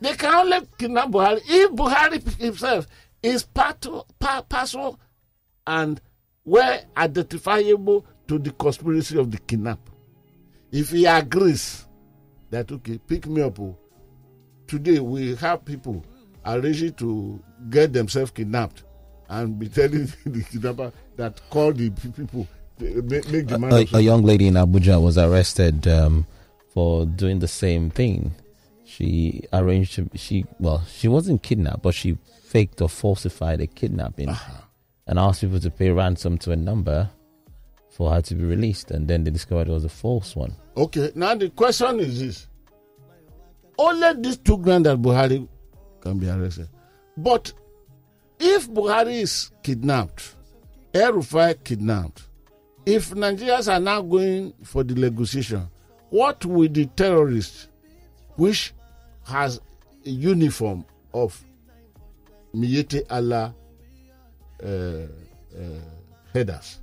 [0.00, 2.86] they can only kidnap Buhari if Buhari himself
[3.22, 3.86] is part,
[4.18, 4.98] pa- partial
[5.66, 6.00] and
[6.44, 9.78] well identifiable to the conspiracy of the kidnap.
[10.72, 11.86] If he agrees
[12.50, 13.58] that okay, pick me up.
[13.60, 13.76] oh,
[14.66, 16.04] Today we have people
[16.46, 18.84] ready to get themselves kidnapped
[19.28, 22.46] and be telling the kidnapper that call the people
[22.80, 26.26] make, make the man A, a young lady in Abuja was arrested um,
[26.78, 28.32] for doing the same thing.
[28.84, 30.00] She arranged.
[30.14, 34.62] She well, she wasn't kidnapped, but she faked or falsified a kidnapping uh-huh.
[35.08, 37.10] and asked people to pay ransom to a number
[37.90, 38.92] for her to be released.
[38.92, 40.54] And then they discovered it was a false one.
[40.76, 42.46] Okay, now the question is this.
[43.76, 45.48] Only these two grand that Buhari
[46.00, 46.68] can be arrested.
[47.16, 47.52] But
[48.38, 50.36] if Buhari is kidnapped,
[50.94, 52.22] El Rufai kidnapped,
[52.86, 55.68] if Nigerians are now going for the negotiation,
[56.10, 57.68] what will the terrorist,
[58.36, 58.72] which
[59.24, 59.60] has
[60.06, 61.42] a uniform of
[62.54, 63.54] Miyetti Allah
[64.62, 65.06] uh, uh,
[66.32, 66.80] headers,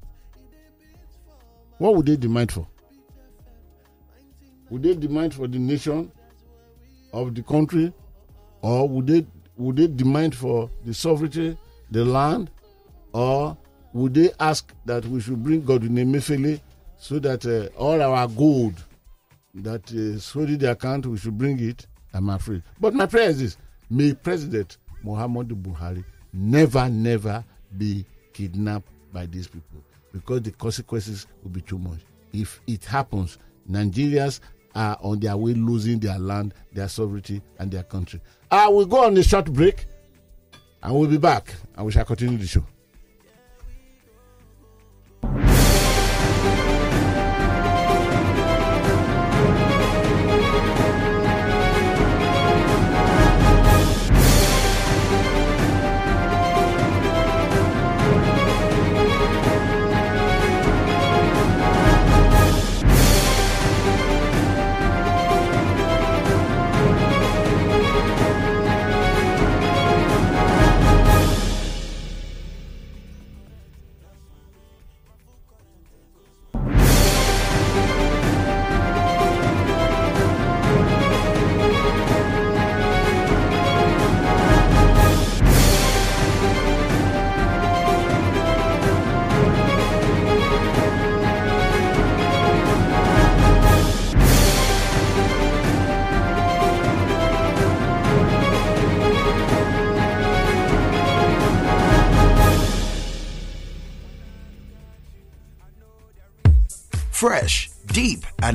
[1.78, 2.68] what would they demand for?
[4.70, 6.12] Would they demand for the nation
[7.14, 7.94] of the country,
[8.62, 9.26] or would they
[9.58, 11.58] would they demand for the sovereignty,
[11.92, 12.50] the land,
[13.14, 13.58] or
[13.94, 16.60] would they ask that we should bring Godwin Emefiele
[16.98, 18.74] so that uh, all our gold
[19.56, 21.88] that uh, is holding the account we should bring it?
[22.14, 22.64] I'm afraid.
[22.80, 23.58] But my prayer is this:
[23.90, 26.04] May President Muhammadu Buhari
[26.34, 27.44] never, never
[27.78, 32.00] be kidnapped by these people because the consequences will be too much.
[32.34, 33.38] If it happens,
[33.70, 34.40] Nigerians
[34.76, 38.20] are on their way losing their land, their sovereignty, and their country.
[38.52, 39.86] I will go on a short break
[40.84, 42.64] and we'll be back and we shall continue the show.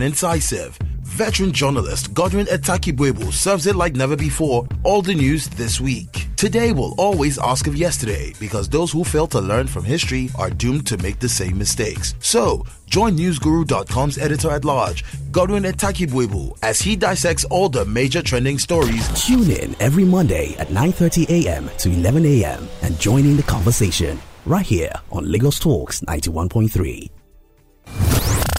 [0.01, 0.79] And incisive.
[1.03, 4.67] Veteran journalist Godwin Etakibuebu serves it like never before.
[4.83, 6.27] All the news this week.
[6.37, 10.49] Today will always ask of yesterday because those who fail to learn from history are
[10.49, 12.15] doomed to make the same mistakes.
[12.21, 18.59] So, join newsguru.com's editor at large, Godwin Etakibuebu, as he dissects all the major trending
[18.59, 21.71] stories Tune in every Monday at 9:30 a.m.
[21.77, 22.67] to 11 a.m.
[22.81, 27.20] and join in the conversation right here on Lagos Talks 91.3.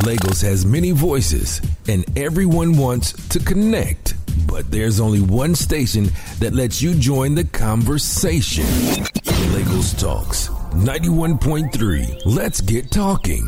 [0.06, 4.16] Lagos has many voices, and everyone wants to connect.
[4.47, 8.66] But there's only one station that lets you join the conversation.
[9.54, 12.22] Lagos Talks 91.3.
[12.26, 13.47] Let's get talking.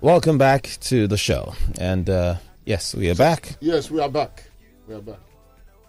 [0.00, 1.54] Welcome back to the show.
[1.80, 3.56] And uh, yes, we are back.
[3.60, 4.44] Yes, we are back.
[4.86, 5.18] We are back.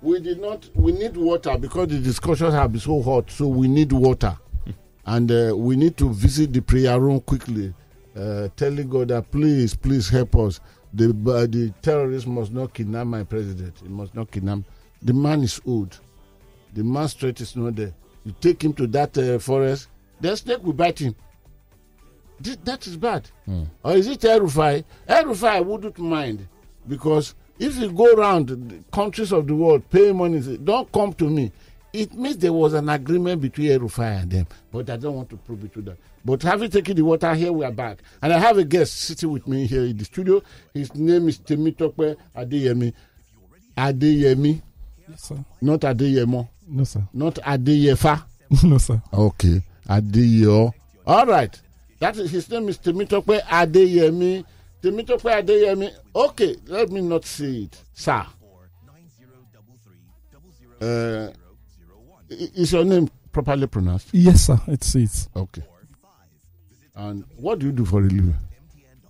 [0.02, 0.68] We did not.
[0.74, 3.30] We need water because the discussions have been so hot.
[3.30, 4.36] So we need water,
[5.06, 7.72] and uh, we need to visit the prayer room quickly,
[8.16, 10.60] uh, telling God that please, please help us.
[10.92, 13.76] The uh, the terrorists must not kidnap my president.
[13.80, 14.62] He must not kidnap.
[15.04, 16.00] The man is old.
[16.74, 17.94] The man's strength is not there.
[18.26, 19.88] You take him to that uh, forest,
[20.20, 21.16] the snake will bite him.
[22.44, 23.30] Th- that is bad.
[23.84, 24.84] Or is it El Rufai?
[25.08, 26.48] Erufai wouldn't mind
[26.88, 31.14] because if you go around the countries of the world, pay money, say, don't come
[31.14, 31.52] to me.
[31.92, 35.30] It means there was an agreement between El Rufai and them, but I don't want
[35.32, 35.98] to prove it to them.
[36.24, 38.00] But having taken the water, here we are back.
[38.22, 40.42] And I have a guest sitting with me here in the studio.
[40.74, 42.94] His name is Temitope Adeyemi.
[43.78, 44.62] Adeyemi,
[45.10, 45.44] Yes, sir.
[45.62, 47.02] not Adeyemo, No, sir.
[47.14, 48.24] not Adeyefa.
[48.64, 49.02] no, sir.
[49.14, 49.62] Okay.
[49.88, 50.72] Adeyo.
[51.08, 51.60] All right.
[52.00, 54.46] That is his name is Temitope Adeyemi.
[54.82, 55.92] Temitope Adeyemi.
[56.16, 58.26] Okay, let me not say it, sir.
[60.82, 61.28] Uh,
[62.30, 64.08] is your name properly pronounced?
[64.14, 64.58] Yes, sir.
[64.68, 65.28] It's it.
[65.36, 65.64] Okay.
[66.96, 68.36] And what do you do for a living?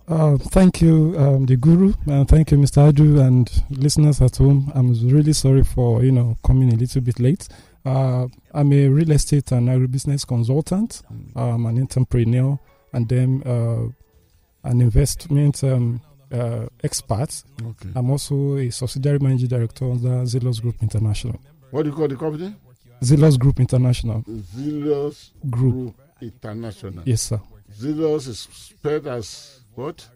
[0.08, 2.90] Uh, thank you, um, the guru, and thank you, Mr.
[2.92, 4.72] Adu, and listeners at home.
[4.74, 7.46] I'm really sorry for you know coming a little bit late.
[7.84, 11.02] Uh, I'm a real estate and agribusiness consultant.
[11.36, 12.58] I'm an entrepreneur,
[12.92, 16.00] and then uh, an investment um,
[16.32, 17.42] uh, expert.
[17.62, 17.88] Okay.
[17.94, 21.38] I'm also a subsidiary managing director under Zylus Group International.
[21.70, 22.54] What do you call the company?
[23.02, 25.74] Zylus Group International Zylus Group.
[25.74, 27.02] Group International.
[27.06, 27.40] Yes, sir.
[27.78, 30.06] Zylus is spelled as what?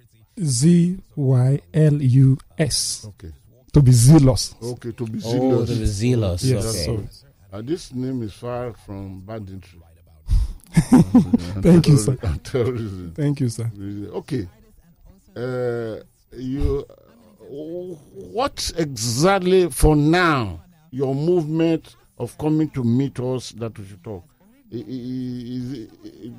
[0.42, 3.06] Z Y L U S.
[3.08, 3.32] Okay.
[3.72, 4.54] To be zealous.
[4.62, 5.70] Okay, to be Oh, zealous.
[5.70, 6.44] to be zealous.
[6.44, 6.64] Yes.
[6.66, 6.84] okay.
[6.84, 7.04] So,
[7.52, 9.78] Uh, this name is far from bad banditry.
[11.62, 12.16] Thank you, sir.
[12.42, 13.12] Terrorism.
[13.14, 13.70] thank you, sir.
[14.12, 14.48] Okay.
[15.36, 16.00] Uh,
[16.36, 16.84] you
[17.48, 20.60] what exactly for now
[20.90, 24.24] your movement of coming to meet us that we should talk
[24.70, 25.72] is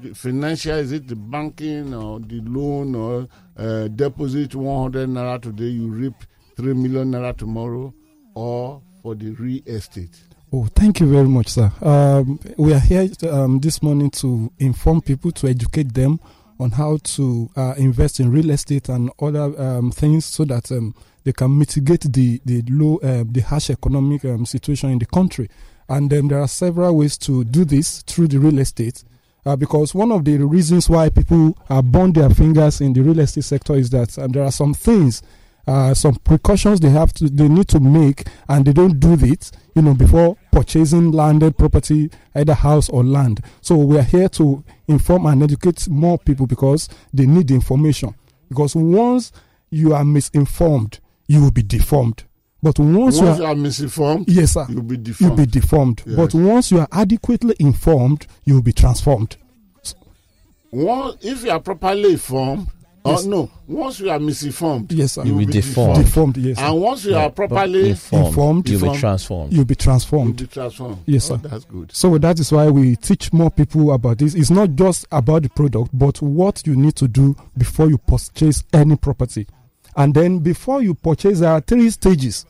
[0.04, 3.28] it financial is it the banking or the loan or
[3.58, 6.16] uh, deposit 100 naira today you reap
[6.58, 7.94] 3 million naira tomorrow
[8.34, 10.18] or for the real estate
[10.58, 11.70] Oh, thank you very much, sir.
[11.82, 16.18] Um, we are here um, this morning to inform people, to educate them
[16.62, 20.96] on how to uh, invest in real estate and other um, things so that um,
[21.26, 25.50] they can mitigate the the low, uh, the harsh economic um, situation in the country.
[25.90, 29.04] And there are several ways to do this through the real estate.
[29.46, 33.20] Uh, because one of the reasons why people are burn their fingers in the real
[33.20, 35.22] estate sector is that there are some things
[35.68, 39.52] uh, some precautions they have to they need to make and they don't do it
[39.76, 43.42] you know before purchasing landed property either house or land.
[43.62, 48.14] So we are here to inform and educate more people because they need the information.
[48.50, 49.32] Because once
[49.72, 52.24] you are misinformed you will be deformed.
[52.62, 54.66] But once, once you you are are misinformed yes sir.
[54.70, 55.38] you'll be you'll deformed.
[55.38, 56.04] be deformed.
[56.06, 56.16] Yes.
[56.16, 59.38] but once you are adequately informed you will be transformed.
[60.72, 62.68] One, if you are properly informed,
[63.06, 63.26] Yes.
[63.26, 65.96] or no, once you are misinformed, yes sir you You'll be be deformed.
[66.04, 66.34] deformed.
[66.34, 66.64] deformed yes sir.
[66.66, 69.54] And once you Yeah, are properly informed, informed, you'll be transformed.
[69.54, 70.40] you'll be transformed.
[70.42, 70.98] you'll transformed be transformed.
[71.06, 71.48] Yes, Oh, sir.
[71.50, 71.92] that's good.
[71.94, 74.34] So that is why we teach more people about this.
[74.34, 78.64] It's not just about the product, but what you need to do before you purchase
[78.74, 79.48] any property.
[79.96, 82.46] And then before you purchase, there are three stages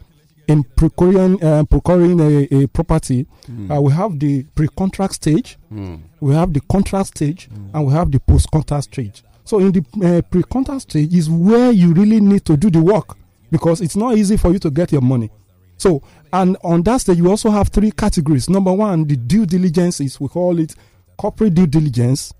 [0.47, 3.25] in procuring uh, procuring a, a property.
[3.69, 5.99] Uh, we have the pre-contract stage, Mm.
[6.21, 9.23] we have the contract stage, and we have the post-contract stage.
[9.45, 13.15] So in the uh, pre-contract stage is where you really need to do the work
[13.51, 15.29] because it's not easy for you to get your money.
[15.77, 16.01] So,
[16.33, 18.49] and on that stage, you also have three categories.
[18.49, 20.73] Number one, the due diligence is, we call it
[21.17, 22.33] corporate due diligence,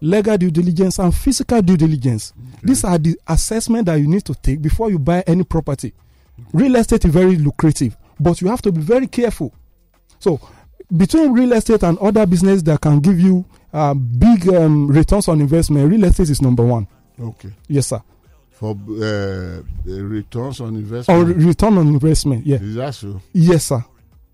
[0.00, 2.32] legal due diligence, and physical due diligence.
[2.62, 5.92] These are the assessment that you need to take before you buy any property.
[6.52, 9.52] Real estate is very lucrative, but you have to be very careful.
[10.18, 10.40] So,
[10.96, 15.40] between real estate and other business that can give you uh, big um, returns on
[15.40, 16.86] investment, real estate is number one.
[17.20, 17.50] Okay.
[17.68, 18.00] Yes, sir.
[18.50, 21.20] For uh, the returns on investment.
[21.20, 22.46] Or return on investment.
[22.46, 22.56] Yeah.
[22.56, 23.20] is that so?
[23.32, 23.84] Yes, sir.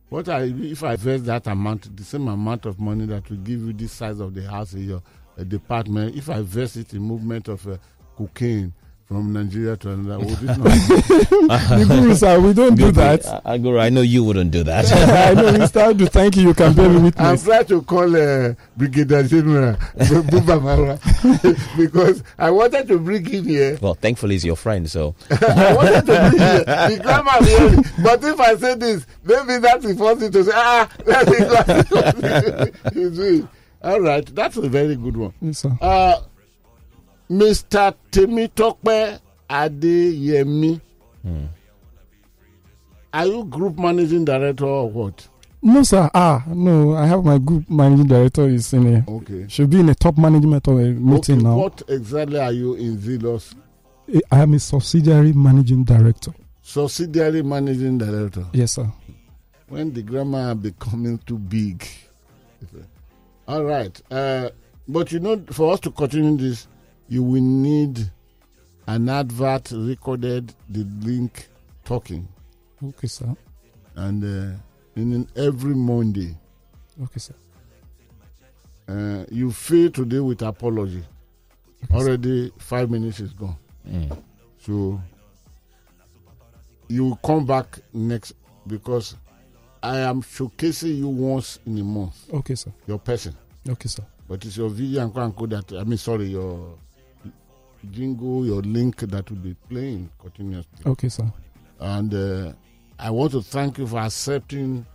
[0.09, 3.61] What I if I invest that amount, the same amount of money that will give
[3.61, 5.03] you this size of the house in your
[5.39, 7.77] uh, department, if I invest it in movement of uh,
[8.17, 8.73] cocaine
[9.07, 10.57] from Nigeria to another, would it not?
[10.59, 13.25] the guru, sir, we don't do that.
[13.27, 14.91] Uh, Agora, I know you wouldn't do that.
[14.93, 15.93] I know, Mr.
[15.93, 16.45] Adu, thank you.
[16.49, 17.45] You can bear with me I'm witness.
[17.45, 23.79] trying to call uh, Brigadier General Buba Marwa because I wanted to bring him here.
[23.83, 27.83] well, thankfully, he's your friend, so I wanted to bring here the grammar here.
[28.03, 30.53] But if I say this, maybe that's the first thing to say.
[30.55, 31.39] Ah, let me
[33.41, 33.49] go.
[33.83, 35.35] All right, that's a very good one.
[35.43, 35.77] Yes, sir.
[35.79, 36.21] Uh,
[37.31, 37.95] Mr.
[38.11, 40.81] Temitope Adeyemi.
[43.13, 45.29] Are you group managing director or what?
[45.63, 46.11] No, sir.
[46.13, 46.95] Ah, no.
[46.95, 49.47] I have my group managing director is in a Okay.
[49.49, 51.57] should be in a top management of a meeting okay, now.
[51.57, 53.55] What exactly are you in Zylus?
[54.31, 56.33] I am a subsidiary managing director.
[56.61, 58.45] Subsidiary managing director.
[58.53, 58.91] Yes, sir.
[59.69, 61.87] When the grammar are becoming too big.
[63.49, 63.99] All right.
[64.11, 64.51] Uh,
[64.89, 66.69] but you know, for us to continue this,
[67.09, 68.11] you will need
[68.87, 71.49] an advert recorded, the link
[71.85, 72.29] talking.
[72.83, 73.35] Okay, sir.
[73.97, 74.57] And uh,
[74.97, 76.37] in every Monday,
[77.03, 77.35] Okay, sir.
[78.89, 81.03] uh, you fail today with apology.
[81.93, 83.57] Already five minutes is gone.
[83.89, 84.17] mm.
[84.59, 85.01] So
[86.89, 88.35] you will come back next
[88.67, 89.17] because
[89.83, 92.73] I am showcasing you once in a month, Okay, sir.
[92.87, 93.35] your person.
[93.69, 94.05] Okay, sir.
[94.29, 96.79] But it's your video and quote that I mean sorry, your
[97.85, 100.79] jingle, your link that will be playing continuously.
[100.87, 101.31] Okay, sir.
[101.81, 102.53] And uh,
[102.99, 104.87] I want to thank you for accepting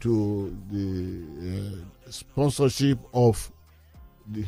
[0.00, 3.50] to the uh, sponsorship of
[4.30, 4.42] the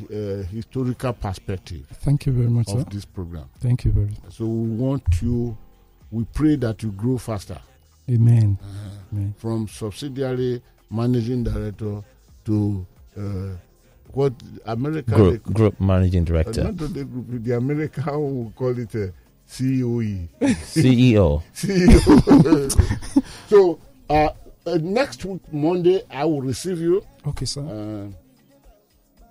[0.44, 2.78] uh, historical perspective Thank you very much, sir.
[2.78, 3.48] of this program.
[3.58, 4.32] Thank you very much.
[4.32, 5.56] So we want you,
[6.10, 7.58] we pray that you grow faster
[8.08, 8.58] Amen.
[9.12, 9.34] Amen.
[9.36, 12.02] from subsidiary managing director
[12.44, 12.86] to
[13.18, 13.56] uh,
[14.16, 14.32] what
[14.66, 18.94] America group they- group managing uh, director, not the group, the American will call it
[18.94, 19.12] a
[19.46, 20.28] COE.
[20.40, 21.42] CEO.
[21.54, 22.70] CEO.
[23.48, 24.28] so uh,
[24.66, 27.04] uh, next week Monday I will receive you.
[27.26, 27.60] Okay, sir.
[27.62, 28.12] Uh,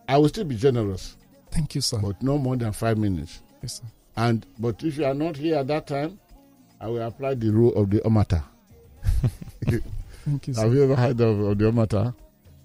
[0.08, 1.16] I will still be generous,
[1.52, 1.98] Thank you, sir.
[2.00, 3.42] but no more than five minutes.
[3.62, 3.84] Yes, sir.
[4.18, 6.20] And but if you are not here at that time,
[6.80, 8.44] I will apply the rule of the omata.
[10.26, 10.62] Thank you, sir.
[10.62, 12.14] Have you ever heard of, of the omata?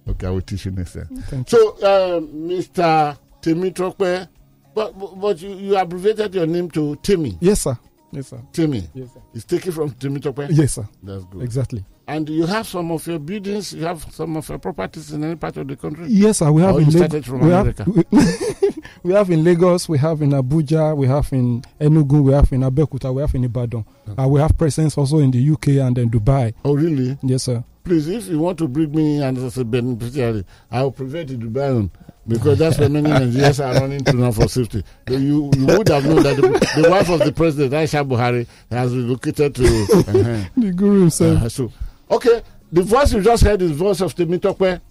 [0.09, 1.09] Okay, I will teach you next time.
[1.29, 1.49] Thank.
[1.51, 3.17] So, uh, Mr.
[3.43, 4.29] Temi Tokpe,
[4.75, 7.37] but but you, you abbreviated your name to Timmy.
[7.41, 7.79] Yes, sir.
[8.11, 8.41] Yes, sir.
[8.53, 8.89] Timmy.
[8.95, 9.21] Yes, sir.
[9.35, 10.41] It's taken from Timmy Tope.
[10.51, 10.89] Yes, sir.
[11.03, 11.43] That's good.
[11.43, 11.85] Exactly.
[12.07, 15.37] And you have some of your buildings, you have some of your properties in any
[15.37, 16.07] part of the country?
[16.09, 16.51] Yes, sir.
[16.51, 17.85] We have Or in you Lag- started from we America?
[17.85, 22.51] Have, we have in Lagos, we have in Abuja, we have in Enugu, we have
[22.51, 23.85] in Abeokuta, we have in Ibadan.
[24.19, 26.55] Uh, we have presence also in the UK and in Dubai.
[26.65, 27.19] Oh, really?
[27.23, 27.63] Yes, sir.
[27.89, 31.37] Please, if you want to bring me and as a beneficiary, I will prevent the
[31.37, 31.91] Dubai one
[32.27, 34.85] because that's where many Nigerians are running to now for safety.
[35.09, 38.95] You, you would have known that the, the wife of the president, Aisha Buhari, has
[38.95, 39.65] relocated to.
[39.65, 40.49] uh-huh.
[40.59, 41.43] The guru himself.
[41.45, 41.73] Uh, so,
[42.11, 44.83] okay, the voice you just heard is the voice of Temitope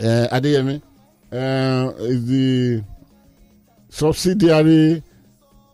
[0.00, 0.82] uh, Adeyemi.
[1.30, 2.84] Uh, is the
[3.88, 5.00] subsidiary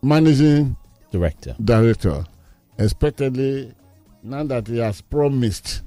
[0.03, 0.77] managing
[1.11, 1.57] Director.
[1.65, 2.27] director.
[2.79, 3.75] Expectedly,
[4.23, 5.81] now that he has promised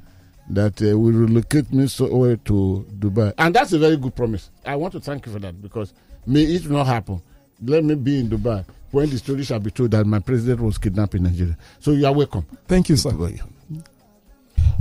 [0.49, 4.49] that uh, will relocate me somewhere to Dubai, and that's a very good promise.
[4.65, 5.93] I want to thank you for that because
[6.25, 7.21] may it not happen.
[7.63, 10.77] Let me be in Dubai when the story shall be told that my president was
[10.77, 11.57] kidnapped in Nigeria.
[11.79, 12.45] So you are welcome.
[12.67, 13.11] Thank you, sir.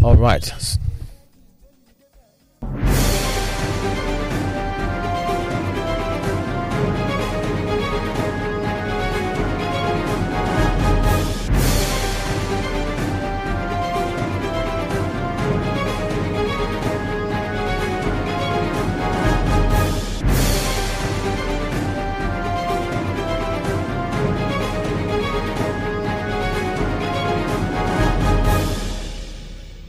[0.02, 0.52] All right.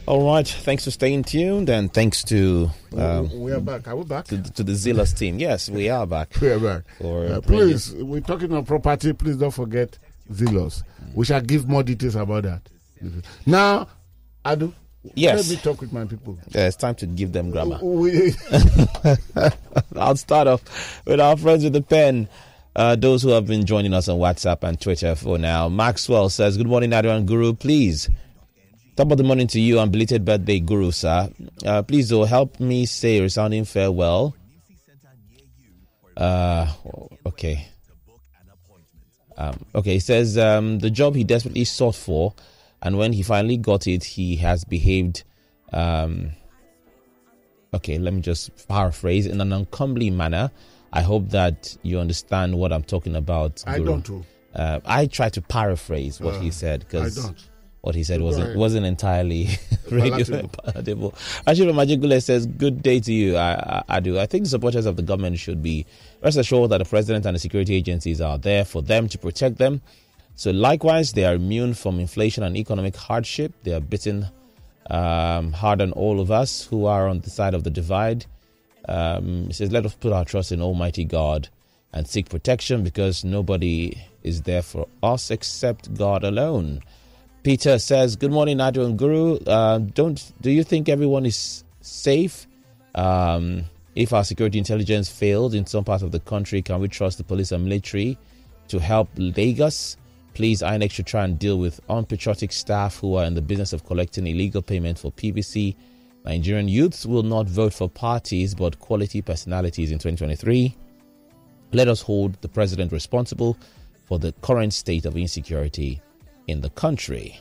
[0.05, 0.47] All right.
[0.47, 3.87] Thanks for staying tuned, and thanks to um, we are back.
[3.87, 4.25] Are we back?
[4.25, 5.39] to, to the Zylus team.
[5.39, 6.33] Yes, we are back.
[6.41, 6.83] We are back.
[6.99, 9.13] For Uh, please, we're talking on property.
[9.13, 9.97] Please don't forget
[10.31, 10.83] Zylus.
[11.15, 12.61] We shall give more details about that.
[13.45, 13.87] Now,
[14.45, 14.73] Adu,
[15.15, 15.49] Yes.
[15.49, 16.37] let me talk with my people.
[16.49, 17.79] Yeah, it's time to give them grammar.
[17.81, 18.33] We,
[19.95, 22.27] I'll start off with our friends with the pen.
[22.75, 25.69] Uh, those who have been joining us on WhatsApp and Twitter for now.
[25.69, 27.53] Maxwell says, Good morning, Adu and Guru.
[27.53, 28.09] Please,
[28.95, 31.29] top of the morning to you and belated birthday, Guru, sir.
[31.65, 34.35] Uh, please, though, help me say a resounding farewell.
[36.15, 36.71] Uh,
[37.25, 37.67] okay.
[39.35, 42.35] Um, okay, he says um, the job he desperately sought for,
[42.83, 45.23] and when he finally got it, he has behaved.
[45.71, 46.31] Um,
[47.73, 50.51] okay, let me just paraphrase in an uncomely manner.
[50.91, 53.63] I hope that you understand what I'm talking about.
[53.65, 54.07] I don't.
[54.53, 57.49] Uh, I try to paraphrase what he Uh, said I because don't.
[57.83, 58.57] What he said wasn't ahead.
[58.57, 59.49] wasn't entirely
[59.91, 61.11] radio Palatable.
[61.45, 64.17] Ashiro Majigule says, "Good day to you, I, I, I do.
[64.17, 65.85] I think the supporters of the government should be
[66.23, 69.57] rest assured that the president and the security agencies are there for them to protect
[69.57, 69.81] them.
[70.35, 73.51] So likewise, they are immune from inflation and economic hardship.
[73.63, 74.27] They are bitten
[74.89, 78.25] um, hard on all of us who are on the side of the divide.
[78.87, 81.49] Um, it says, Let us put our trust in Almighty God
[81.91, 86.81] and seek protection because nobody is there for us except God alone.
[87.43, 89.37] Peter says, Good morning, Nadu and Guru.
[89.45, 92.47] Uh, don't do you think everyone is safe?
[92.95, 93.65] Um,
[93.95, 97.23] if our security intelligence failed in some parts of the country, can we trust the
[97.25, 98.17] police and military
[98.69, 99.97] to help Lagos?
[100.35, 103.83] Please, INEC should try and deal with unpatriotic staff who are in the business of
[103.85, 105.75] collecting illegal payment for PVC.
[106.23, 110.73] Nigerian youths will not vote for parties but quality personalities in 2023.
[111.73, 113.57] Let us hold the president responsible
[114.05, 116.01] for the current state of insecurity
[116.47, 117.39] in the country.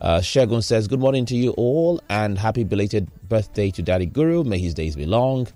[0.00, 4.44] Uh, Shagun says, Good morning to you all and happy belated birthday to Daddy Guru.
[4.44, 5.46] May his days be long.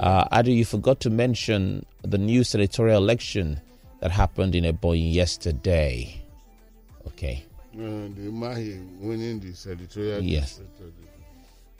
[0.00, 3.60] Uh, Adu, you forgot to mention the new senatorial election
[4.00, 6.20] that happened in Ebonyi yesterday.
[7.06, 7.44] Okay.
[7.74, 10.20] Uh, the Mahi winning the senatorial.
[10.20, 10.60] Yes.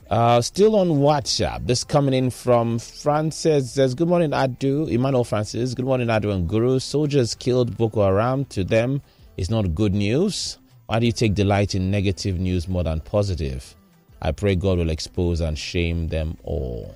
[0.09, 1.65] Uh, still on WhatsApp.
[1.67, 4.89] This coming in from Francis says, Good morning, Adu.
[4.89, 5.73] Emmanuel Francis.
[5.73, 6.79] Good morning, Adu and Guru.
[6.79, 8.45] Soldiers killed Boko Haram.
[8.45, 9.01] To them,
[9.37, 10.57] it's not good news.
[10.87, 13.75] Why do you take delight in negative news more than positive?
[14.21, 16.93] I pray God will expose and shame them all.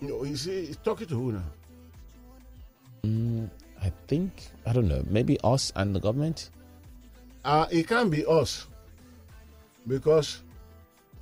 [0.00, 1.42] No, you see, he's talking to who now?
[3.04, 3.50] Mm,
[3.82, 4.32] I think,
[4.66, 6.50] I don't know, maybe us and the government?
[7.44, 8.66] Uh, it can't be us.
[9.86, 10.42] Because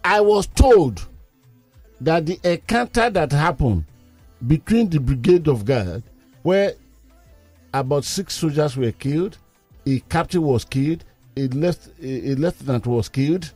[0.05, 1.07] I was told
[2.01, 3.84] that the encounter that happened
[4.47, 6.03] between the brigade of guard,
[6.42, 6.74] where
[7.72, 9.38] about six soldiers were killed,
[9.87, 11.05] a captain was killed,
[11.37, 13.53] a, left, a, a lieutenant was killed,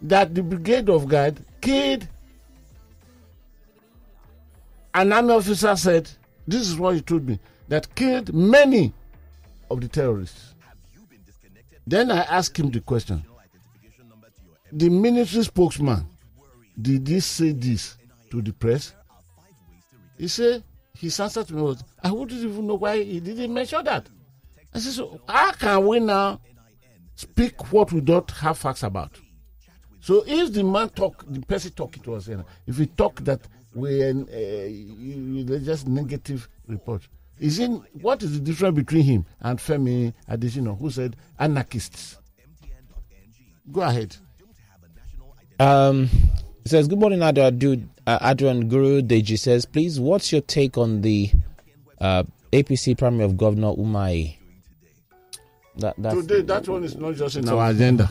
[0.00, 2.06] that the brigade of guard killed
[4.94, 6.10] an army officer said,
[6.46, 7.38] This is what he told me,
[7.68, 8.92] that killed many
[9.70, 10.54] of the terrorists.
[11.86, 13.24] Then I asked him the question
[14.70, 16.06] The military spokesman,
[16.80, 17.96] did he say this
[18.30, 18.92] to the press?
[20.18, 20.62] He said,
[20.98, 24.06] His answer to me was, I wouldn't even know why he didn't mention that.
[24.74, 26.40] I said, So how can we now
[27.22, 29.12] speak what we don't have facts about.
[30.00, 33.20] So if the man talk, the person talk, it was, you know, if he talk
[33.24, 33.40] that
[33.74, 37.02] we, uh, just negative report.
[37.38, 42.18] Is in what is the difference between him and Femi Adesina, who said anarchists?
[43.70, 44.16] Go ahead.
[45.58, 46.08] Um,
[46.66, 49.02] says, Good morning, Adu, Adu, uh, Adrian Guru.
[49.02, 51.30] Deji says, Please, what's your take on the
[52.00, 54.36] uh, APC primary of Governor Umahi?
[55.76, 58.10] That, Today, that one is not just in our agenda.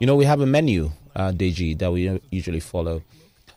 [0.00, 3.02] You know, we have a menu, uh, Deji, that we usually follow.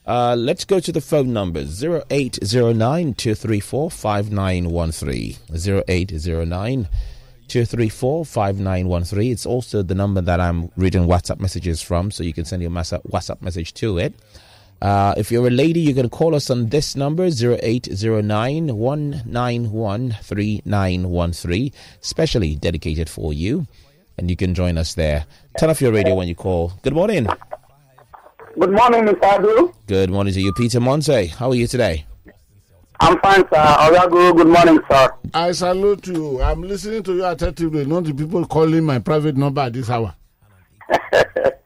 [0.06, 5.36] Uh, let's go to the phone numbers 0809 234 5913.
[5.54, 6.88] 0809
[7.48, 9.32] 234 5913.
[9.32, 12.72] It's also the number that I'm reading WhatsApp messages from, so you can send your
[12.72, 14.16] WhatsApp message to it.
[14.82, 21.72] Uh, if you're a lady, you can call us on this number 0809 191 3913,
[22.00, 23.68] specially dedicated for you.
[24.18, 25.26] And you can join us there.
[25.60, 26.74] Turn off your radio when you call.
[26.82, 27.28] Good morning.
[28.60, 29.20] Good morning, Mr.
[29.20, 29.74] Adu.
[29.88, 31.28] Good morning to you, Peter Monte.
[31.28, 32.06] How are you today?
[33.00, 33.56] I'm fine, sir.
[33.56, 35.10] Oyago, good morning, sir.
[35.34, 36.42] I salute you.
[36.42, 40.16] I'm listening to you attentively, not the people calling my private number at this hour.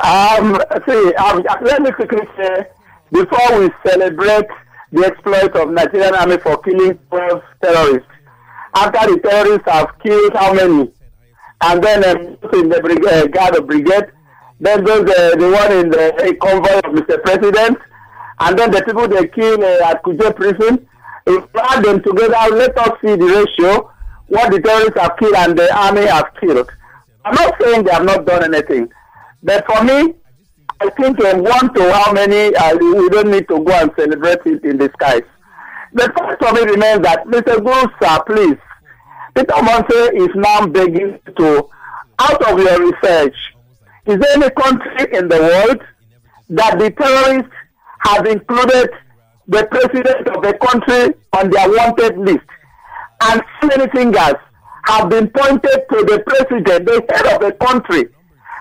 [0.00, 2.66] um, see, um, let me quickly say,
[3.10, 4.46] before we celebrate
[4.92, 8.08] the exploit of Nigerian army for killing 12 terrorists,
[8.74, 10.92] after the terrorists have killed how many?
[11.60, 14.06] And then um, in the brigade, uh, guard of brigade,
[14.60, 17.22] then there's uh, the one in the uh, convoy of Mr.
[17.22, 17.78] President,
[18.40, 20.86] and then the people they killed uh, at Kuje prison.
[21.26, 23.90] If we add them together, let us see the ratio,
[24.28, 26.70] what the terrorists have killed and the army have killed.
[27.24, 28.88] I'm not saying they have not done anything,
[29.48, 30.12] but for me,
[30.78, 34.40] I think uh, one to how many, uh, we don't need to go and celebrate
[34.44, 35.22] it in skies.
[35.94, 37.56] The fact of it remains that, Mr.
[37.64, 38.58] Guru, sir, please,
[39.34, 41.66] Peter Monte is now begging to,
[42.18, 43.34] out of your research,
[44.04, 45.80] is there any country in the world
[46.50, 47.50] that the terrorists
[48.00, 48.90] have included
[49.46, 52.46] the president of the country on their wanted list?
[53.22, 54.36] And many fingers
[54.84, 58.10] have been pointed to the president, the head of the country,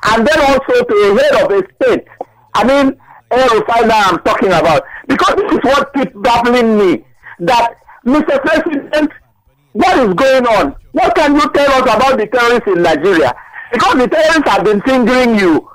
[0.03, 2.05] and then also to the head of the state.
[2.53, 2.97] I mean,
[3.31, 4.83] Erufina I'm talking about.
[5.07, 7.05] Because this is what keeps baffling me.
[7.39, 7.75] That,
[8.05, 8.41] Mr.
[8.41, 9.11] President,
[9.73, 10.75] what is going on?
[10.93, 13.33] What can you tell us about the terrorists in Nigeria?
[13.71, 15.69] Because the terrorists have been fingering you.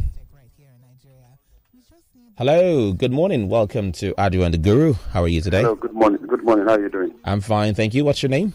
[2.38, 3.47] Hello, good morning.
[3.47, 4.95] Welcome to Adu and the Guru.
[5.13, 5.61] How are you today?
[5.61, 6.19] Hello, good morning.
[6.28, 6.67] Good morning.
[6.67, 7.13] How are you doing?
[7.23, 8.03] I'm fine, thank you.
[8.03, 8.51] What's your name?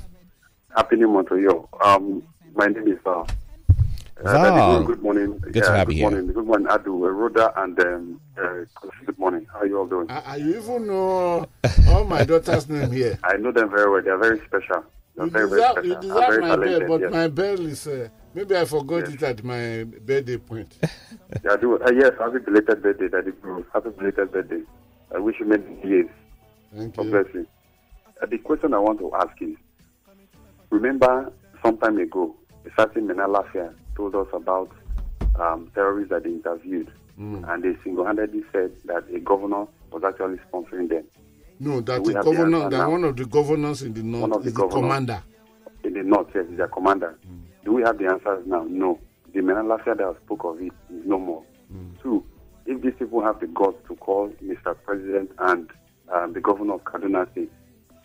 [0.77, 1.67] Happy New Month to you.
[1.83, 2.23] Um,
[2.55, 3.27] my name is Val.
[4.23, 4.77] Val.
[4.77, 5.39] Uh, good morning.
[5.39, 6.27] Good yeah, to have good you morning.
[6.33, 8.65] Good morning, Adu, uh, Rhoda, and um, uh,
[9.05, 9.47] good morning.
[9.53, 10.11] How are you all doing?
[10.11, 11.47] I, I even know
[11.89, 13.19] all my daughter's name here.
[13.25, 14.03] I know them very well.
[14.03, 14.85] They are very special.
[15.17, 17.13] They're You very, deserve, very you deserve I'm my bell, but yes.
[17.13, 17.87] my bell is.
[17.87, 19.15] Uh, maybe I forgot Yes.
[19.15, 20.79] it at my birthday point.
[21.45, 21.83] Yeah, I do.
[21.83, 23.65] Uh, yes, happy belated birthday, Daddy Bruce.
[23.73, 24.61] Happy belated birthday.
[25.15, 26.09] I wish you many years.
[26.77, 27.11] Thank God you.
[27.11, 27.47] bless you.
[28.23, 29.57] Uh, the question I want to ask is,
[30.71, 31.33] remember
[31.65, 32.37] some time ago,
[32.67, 34.71] a certain Mailafia told us about
[35.41, 36.91] um, terrorists that they interviewed,
[37.21, 37.45] Mm.
[37.53, 41.05] and they single-handedly said that a governor was actually sponsoring them.
[41.61, 42.91] No, that We the governor, that now.
[42.91, 45.23] one of the governors in the north One of the is the commander.
[45.85, 47.19] In the north, yes, is their commander.
[47.67, 48.65] Do we have the answers now?
[48.67, 48.99] No.
[49.35, 51.45] The Mailafia that spoke of it is no more.
[52.03, 52.25] Two,
[52.65, 54.75] if these people have the guts to call Mr.
[54.85, 55.69] President and
[56.13, 57.53] um, the governor of Kaduna State,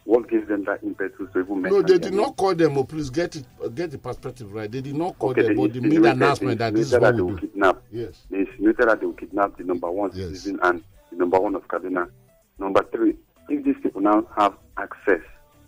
[0.07, 2.77] what gives them that impetus to even No, they did not call them.
[2.77, 4.71] Oh, please get it, get the perspective right.
[4.71, 6.97] They did not call Okay, them, they but they made an announcement that this is
[6.97, 7.81] what they we will kidnap.
[7.91, 8.21] Yes.
[8.31, 10.81] They insinuated that they will kidnap the number one citizen and
[11.11, 12.09] the number one of Kaduna.
[12.57, 13.17] Number three,
[13.49, 15.19] if these people now have access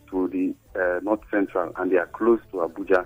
[0.10, 3.06] to the uh, North Central and they are close to Abuja,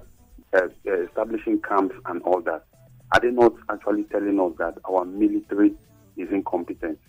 [0.54, 2.64] uh, uh, establishing camps and all that,
[3.12, 5.74] are they not actually telling us that our military
[6.16, 7.00] is incompetent?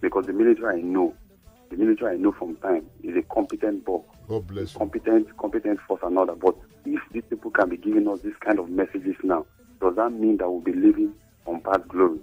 [0.00, 1.14] Because the military I know,
[1.70, 4.78] the military I know from time is a competent bulk God bless you.
[4.78, 6.40] competent, competent force and all that.
[6.40, 6.54] But
[6.84, 9.46] if these people can be giving us this kind of messages now,
[9.80, 11.12] does that mean that we'll be living
[11.46, 12.18] on past glory?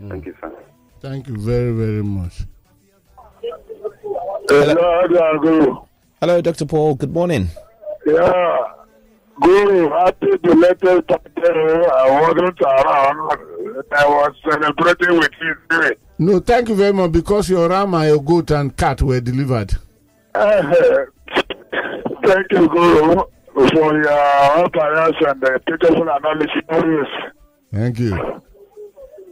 [0.00, 0.10] Mm.
[0.10, 0.52] Thank you, sir.
[1.00, 2.44] Thank you very, very much.
[4.48, 5.76] Hello, Guru.
[6.20, 6.66] Hello, Dr.
[6.66, 6.94] Paul.
[6.94, 7.48] Good morning.
[8.06, 8.58] Yeah.
[9.40, 11.86] Guru, happy belated birthday.
[11.92, 13.84] I wasn't around.
[13.92, 15.96] I was celebrating with you.
[16.18, 19.74] No, thank you very much because your ram and your goat and cat were delivered.
[20.34, 20.62] Uh,
[22.24, 23.22] thank you, Guru,
[23.54, 27.08] for your appearance and the beautiful analysis.
[27.72, 28.40] Thank you.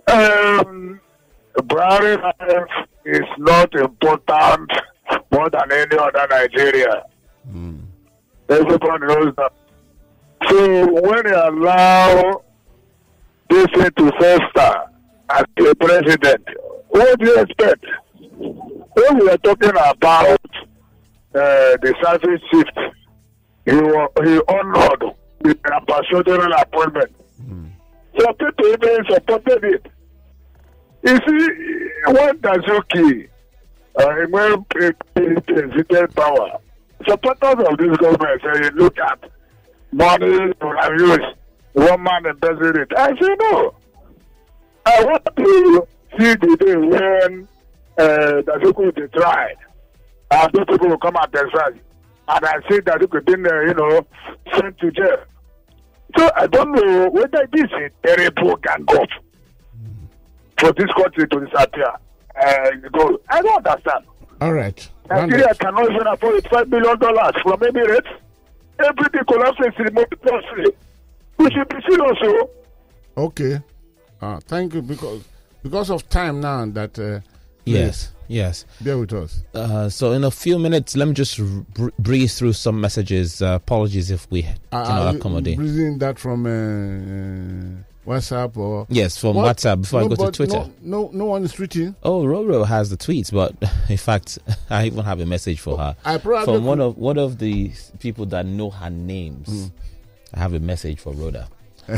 [0.08, 1.00] Um,
[1.70, 2.66] life
[3.04, 4.70] is not important
[5.30, 7.04] more than any other Nigeria.
[8.48, 9.52] Everyone knows that.
[10.48, 12.42] So when you allow
[13.48, 14.82] this to fester
[15.30, 16.48] as a president,
[16.92, 17.84] what do you expect?
[18.38, 20.40] When we are talking about
[21.34, 22.78] uh, the service shift,
[23.64, 25.02] he, he honored
[25.44, 27.12] an ambassadorial appointment.
[28.18, 29.86] So people even supported it.
[31.04, 33.28] You see, when Dasuki,
[33.96, 34.64] uh, when
[35.16, 36.58] he visited power,
[37.08, 39.30] supporters of this government say, look at
[39.92, 41.20] money have used,
[41.72, 42.92] one man embezzled it.
[42.96, 43.74] I say, no.
[44.84, 47.48] I want to see the day when
[47.98, 49.56] uh, Dasuki will be tried.
[50.30, 51.80] And those people will come and say,
[52.28, 54.06] and I see Dasuki being, uh, you know,
[54.54, 55.16] sent to jail.
[56.16, 59.08] So I don't know whether this is a terrible gang up
[60.58, 61.92] for this country to disappear.
[62.40, 63.18] Uh, go.
[63.28, 64.04] I don't understand.
[64.40, 64.88] All right.
[65.08, 68.08] Nigeria cannot even afford five billion dollars from Emirates.
[68.78, 70.66] Everything collapses in remote country.
[71.38, 72.18] We should be serious.
[72.22, 72.50] oh.
[73.16, 73.60] Okay.
[74.20, 75.24] Uh, thank you because
[75.62, 77.20] because of time now that uh,
[77.64, 78.64] Yes, yes.
[78.80, 79.44] bear with us.
[79.54, 81.38] Uh, so in a few minutes, let me just
[81.74, 83.40] br- breeze through some messages.
[83.40, 85.56] Uh, apologies if we cannot accommodate.
[85.56, 89.56] Breathing that from uh, uh, WhatsApp or Yes, from What?
[89.56, 90.56] WhatsApp before I go to Twitter.
[90.82, 91.94] No, no, no one is tweeting.
[92.02, 93.54] Oh, Roro has the tweets, but
[93.88, 94.38] in fact,
[94.70, 97.70] I even have a message for her I probably from one of one of the
[98.00, 99.70] people that know her names.
[100.34, 101.48] I have a message for Rhoda.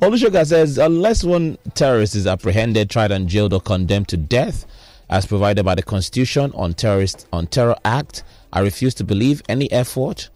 [0.00, 4.64] Olusoga says, unless one terrorist is apprehended, tried, and jailed or condemned to death,
[5.10, 8.22] as provided by the Constitution on Terrorist on Terror Act,
[8.52, 10.30] I refuse to believe any effort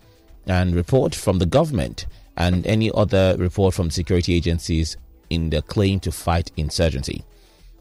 [0.46, 4.96] and report from the government and any other report from security agencies
[5.30, 7.24] in their claim to fight insurgency.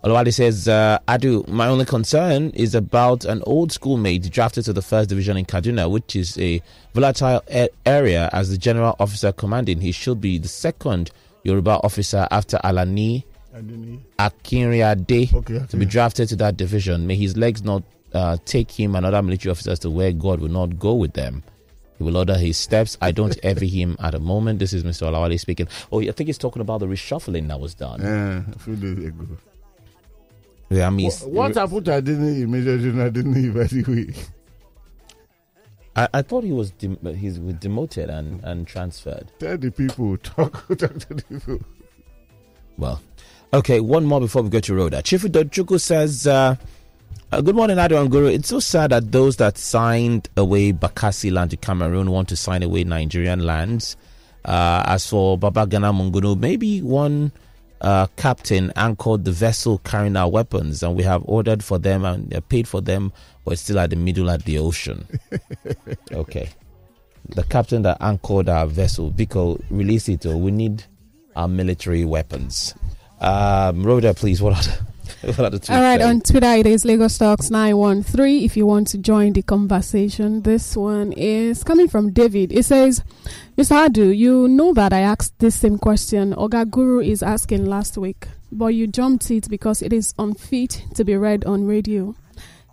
[0.04, 4.82] Olawale says, uh, Adu, my only concern is about an old schoolmate drafted to the
[4.82, 6.60] first division in Kaduna, which is a
[6.96, 8.28] volatile a- area.
[8.34, 11.12] As the general officer commanding, he should be the second
[11.44, 13.26] Yoruba officer after Alani
[14.18, 17.06] Akinrinade Okay, to be drafted to that division.
[17.06, 17.84] May his legs not
[18.14, 21.44] uh, take him and other military officers to where God will not go with them.
[21.98, 22.98] He will order his steps.
[23.02, 24.58] I don't envy him at the moment.
[24.58, 25.04] This is Mr.
[25.12, 25.68] Olawale speaking.
[25.92, 28.02] Oh, I think he's talking about the reshuffling that was done.
[28.02, 29.28] Uh, a few days ago.
[30.72, 33.50] Yeah, I mean, What, what happened to Adini immediately?
[33.50, 34.14] By the way.
[35.98, 39.30] I, I thought he was dem- he's was demoted and, and transferred.
[39.38, 41.60] Tell the people, talk, talk to the people.
[42.78, 43.02] Well,
[43.54, 45.02] okay, one more before we go to Rhoda.
[45.04, 46.56] Chifu Dochuku says, uh,
[47.34, 48.28] uh, Good morning, Ado and Guru.
[48.28, 52.64] It's so sad that those that signed away Bakassi land to Cameroon want to sign
[52.64, 53.98] away Nigerian lands.
[54.46, 57.34] Uh, as for Babagana Monguno, maybe one
[57.82, 62.48] uh, captain anchored the vessel carrying our weapons, and we have ordered for them and
[62.48, 63.12] paid for them,
[63.44, 65.06] but it's still at the middle of the ocean.
[66.12, 66.50] okay.
[67.30, 70.84] The captain that anchored our vessel, Biko, release it, or we need
[71.36, 72.76] our military weapons.
[73.20, 74.91] Um, Rhoda, please, what are the,
[75.22, 78.66] what are the tweets All right, on Twitter it is Lagos Talks 913 if you
[78.66, 80.42] want to join the conversation.
[80.42, 82.52] This one is coming from David.
[82.52, 83.04] It says,
[83.58, 83.88] Mr.
[83.88, 88.28] Adu, you know that I asked this same question Oga Guru is asking last week,
[88.52, 92.16] but you jumped it because it is unfit to be read on radio.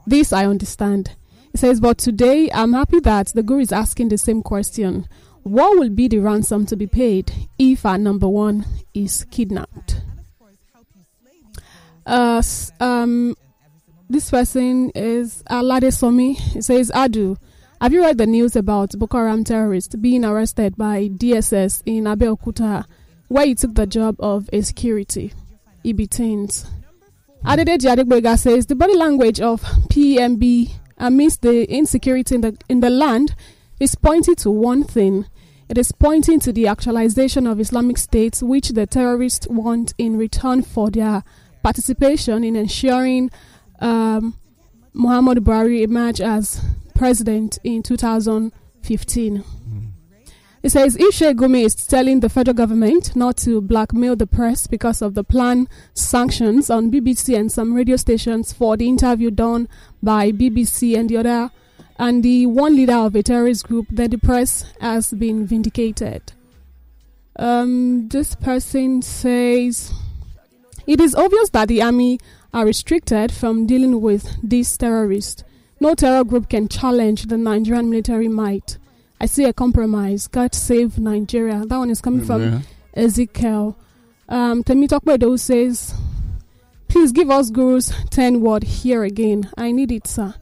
[0.06, 1.16] This I understand.
[1.52, 5.08] It says, but today I'm happy that the Guru is asking the same question.
[5.42, 10.02] What will be the ransom to be paid if our number one is kidnapped?
[12.08, 12.42] Uh,
[12.80, 13.36] um,
[14.08, 16.36] this person is Alade Somi.
[16.38, 17.36] He says, Adu,
[17.82, 22.86] have you read the news about Boko Haram terrorists being arrested by DSS in Abeokuta,
[23.28, 25.34] where he took the job of a security?
[25.84, 26.66] Teens.
[27.44, 32.90] Adedeji Adegbega says the body language of PMB amidst the insecurity in the in the
[32.90, 33.34] land
[33.80, 35.26] is pointing to one thing.
[35.68, 40.62] It is pointing to the actualization of Islamic State, which the terrorists want in return
[40.62, 41.22] for their
[41.68, 43.30] participation in ensuring
[43.80, 44.34] um,
[44.94, 46.64] Muhammad Buhari emerged as
[46.94, 49.44] president in 2015.
[50.62, 54.66] It says if Sheikh Gumi is telling the federal government not to blackmail the press
[54.66, 59.68] because of the planned sanctions on BBC and some radio stations for the interview done
[60.02, 61.50] by BBC and the other
[61.98, 66.32] and the one leader of a terrorist group, then the press has been vindicated.
[67.36, 69.92] Um, this person says
[70.88, 72.18] It is obvious that the army
[72.54, 75.44] are restricted from dealing with these terrorists.
[75.80, 78.78] No terror group can challenge the Nigerian military might.
[79.20, 80.28] I see a compromise.
[80.28, 81.62] God save Nigeria.
[81.66, 82.62] That one is coming Amen.
[82.62, 83.76] from Ezekiel.
[84.30, 85.94] Um, Temitokwedo says,
[86.88, 89.50] Please give us Guru's 10 word here again.
[89.58, 90.34] I need it, sir.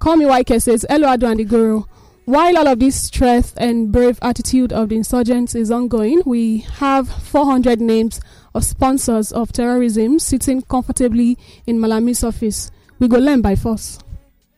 [0.00, 1.84] Call me YK says, Hello, Adu and the Guru.
[2.24, 7.08] While all of this strength and brave attitude of the insurgents is ongoing, we have
[7.08, 8.20] 400 names
[8.54, 12.70] of sponsors of terrorism sitting comfortably in Malami's office.
[12.98, 13.98] We go learn by force.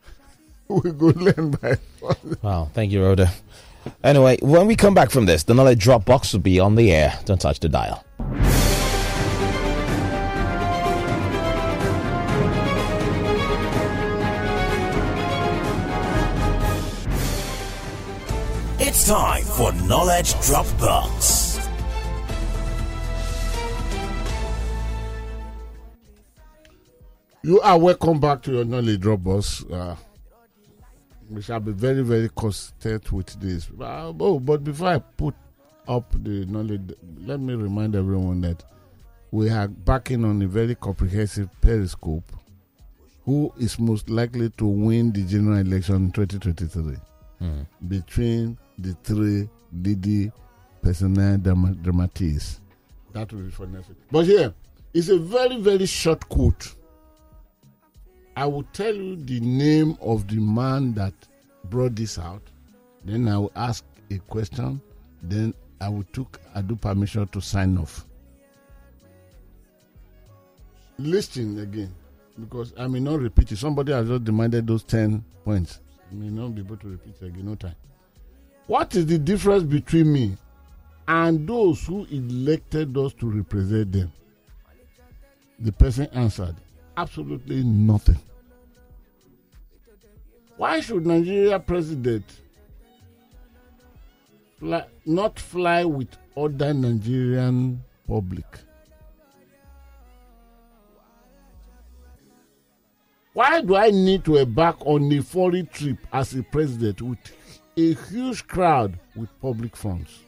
[0.68, 2.18] we go learn by force.
[2.42, 3.30] Wow, thank you, Rhoda.
[4.02, 6.90] Anyway, when we come back from this, the knowledge drop box will be on the
[6.92, 7.18] air.
[7.24, 8.04] Don't touch the dial.
[18.86, 20.66] It's time for Knowledge Drop
[27.44, 29.70] You are welcome back to your knowledge Dropbox.
[29.70, 29.96] Uh,
[31.28, 33.68] we shall be very, very consistent with this.
[33.78, 35.34] Uh, oh, but before I put
[35.86, 38.64] up the knowledge, let me remind everyone that
[39.30, 42.32] we are backing on a very comprehensive periscope.
[43.26, 46.96] Who is most likely to win the general election in 2023
[47.42, 47.66] Mm.
[47.88, 49.48] between the three
[49.82, 50.32] leading
[50.80, 52.60] personnel drama- dramatists?
[53.12, 53.98] That will be for next week.
[54.10, 54.54] But here,
[54.94, 56.74] it's a very, very short quote.
[58.36, 61.14] I will tell you the name of the man that
[61.64, 62.42] brought this out.
[63.04, 64.80] Then I will ask a question.
[65.22, 68.06] Then I will took I do permission to sign off.
[70.98, 71.92] Listen again,
[72.40, 73.56] because I may not repeat it.
[73.58, 75.80] Somebody has just demanded those ten points.
[76.10, 77.46] I may not be able to repeat it again.
[77.46, 77.74] No time.
[78.66, 80.36] What is the difference between me
[81.06, 84.12] and those who elected us to represent them?
[85.58, 86.56] The person answered,
[86.96, 88.18] absolutely nothing.
[90.56, 92.24] Why should Nigeria president
[94.58, 98.46] fly, not fly with other Nigerian public?
[103.32, 107.18] Why do I need to embark on a foreign trip as a president with
[107.76, 110.23] a huge crowd with public funds?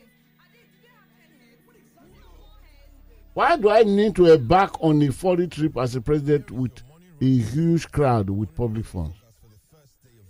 [3.36, 6.72] Why do I need to embark on a foreign trip as a president with
[7.20, 9.18] a huge crowd with public funds?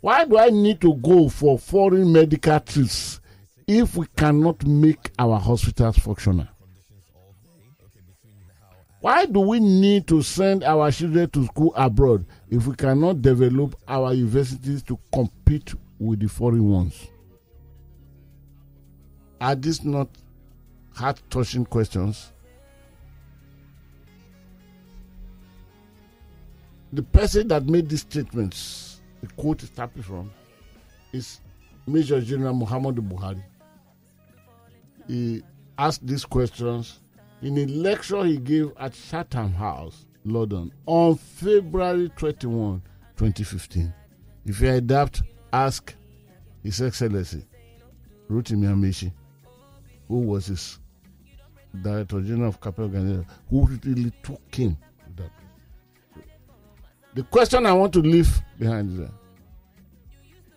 [0.01, 3.21] Why do I need to go for foreign medical trips
[3.65, 6.49] if we cannot make our hospitals functional?
[9.01, 13.77] Why do we need to send our children to school abroad if we cannot develop
[13.87, 17.07] our universities to compete with the foreign ones?
[19.41, 20.09] Are these not
[20.93, 22.33] heart touching questions?
[26.97, 30.31] The person that made these statements, the quote is tapping from,
[31.13, 31.43] is
[31.87, 33.43] Major General Muhammadu Buhari.
[35.07, 35.43] He
[35.77, 37.01] asked these questions
[37.43, 42.81] in a lecture he gave at Chatham House, London, on February 21,
[43.15, 43.93] 2015.
[44.47, 45.21] If you adapt,
[45.53, 45.95] ask
[46.63, 47.45] His Excellency
[48.31, 49.13] Rotimi Amaechi,
[50.09, 50.79] who was his
[51.83, 54.79] Director General of Capital Organization, who really took him
[55.15, 55.31] that.
[57.17, 59.09] The question I want to leave behind is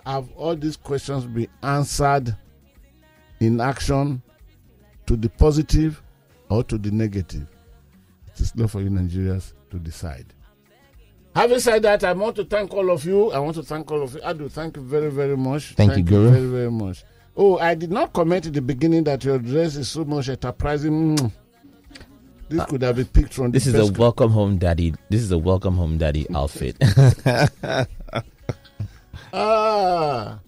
[0.06, 2.36] have all these questions been answered
[3.40, 4.22] in action
[5.06, 6.04] to the positive
[6.50, 7.48] or to the negative?
[8.28, 10.34] It is not for you Nigerians to decide.
[11.34, 13.32] Having said that, I want to thank all of you.
[13.32, 14.20] I want to thank all of you.
[14.22, 15.76] I do thank you very, very much.
[15.76, 16.30] Thank you, Guru.
[16.30, 17.06] Very, very much.
[17.38, 21.16] Oh, I did not comment at the beginning that your dress is so much enterprising.
[21.16, 21.32] Mm.
[22.50, 24.94] This could have been picked from This the is a welcome home daddy.
[25.10, 26.76] This is a welcome home daddy outfit.
[29.32, 30.40] Ah,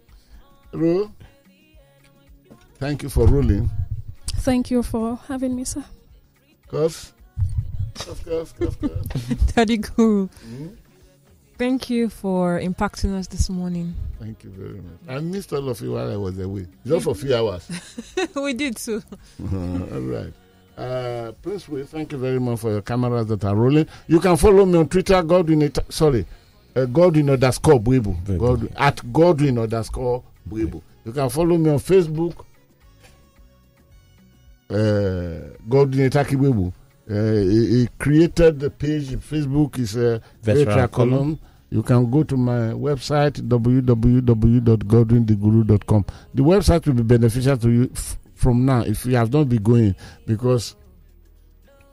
[0.72, 1.12] Ru,
[2.80, 3.70] thank you for ruling.
[4.38, 5.84] Thank you for having me, sir.
[6.68, 7.14] Cuff,
[7.94, 9.54] cuff, cuff, cuff, cuff.
[9.54, 10.30] Daddy Guru.
[11.60, 13.94] Thank you for impacting us this morning.
[14.20, 14.98] Thank you very much.
[15.08, 17.70] I missed all of you while I was away, just for a few hours.
[18.36, 19.04] we did too.
[19.40, 20.34] all right.
[20.82, 23.86] Uh, Prince Will, thank you very much for your cameras that are rolling.
[24.08, 25.62] You can follow me on Twitter, Godwin.
[25.62, 26.26] It- Sorry,
[26.76, 28.16] uh, Godwin underscore Buibu.
[28.40, 30.82] Godwin, at Godwin underscore Buibu.
[31.06, 32.34] You can follow me on Facebook,
[34.72, 35.40] uh,
[35.70, 36.74] Godwin Etakibuebu.
[37.10, 39.10] Uh, he, he created the page.
[39.18, 41.10] Facebook is a Veteran Veteran Column.
[41.12, 41.40] Column.
[41.70, 46.06] You can go to my website www.godwintheguru.com.
[46.34, 49.62] The website will be beneficial to you f- from now if you have not been
[49.64, 49.96] going
[50.26, 50.76] because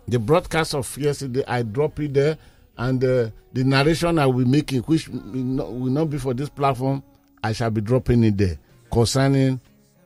[0.08, 2.38] The broadcast of yesterday, I drop it there,
[2.78, 6.32] and uh, the narration I will be making, which will not, will not be for
[6.32, 7.02] this platform,
[7.44, 8.58] I shall be dropping it there
[8.90, 9.60] concerning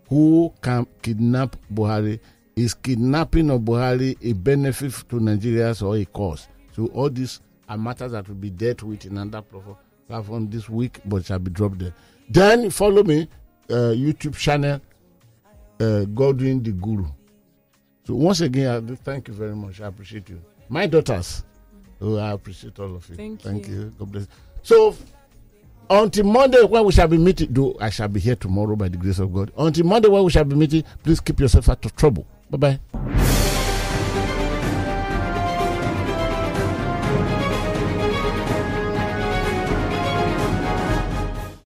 [0.09, 2.19] who can kidnap Buhari.
[2.57, 6.49] Is kidnapping of Buhari a benefit to Nigerians or a cause?
[6.75, 9.77] So all these are matters that will be dealt with in another platform,
[10.09, 11.95] platform this week, but shall be dropped there.
[12.29, 13.29] Then follow me,
[13.71, 14.81] uh, YouTube channel,
[15.81, 17.07] uh, Godwin the Guru.
[18.05, 19.81] So once again, I do thank you very much.
[19.81, 20.41] I appreciate you.
[20.69, 21.45] My daughters,
[22.01, 23.17] oh, I appreciate all of you.
[23.17, 23.75] Thank you.
[23.75, 23.95] you.
[23.99, 24.27] God bless.
[24.63, 24.97] So
[25.91, 28.97] until Monday, when we shall be meeting, though I shall be here tomorrow by the
[28.97, 29.53] grace of God.
[29.59, 32.27] Until Monday, when we shall be meeting, please keep yourself out of trouble.
[32.51, 33.62] Bye bye.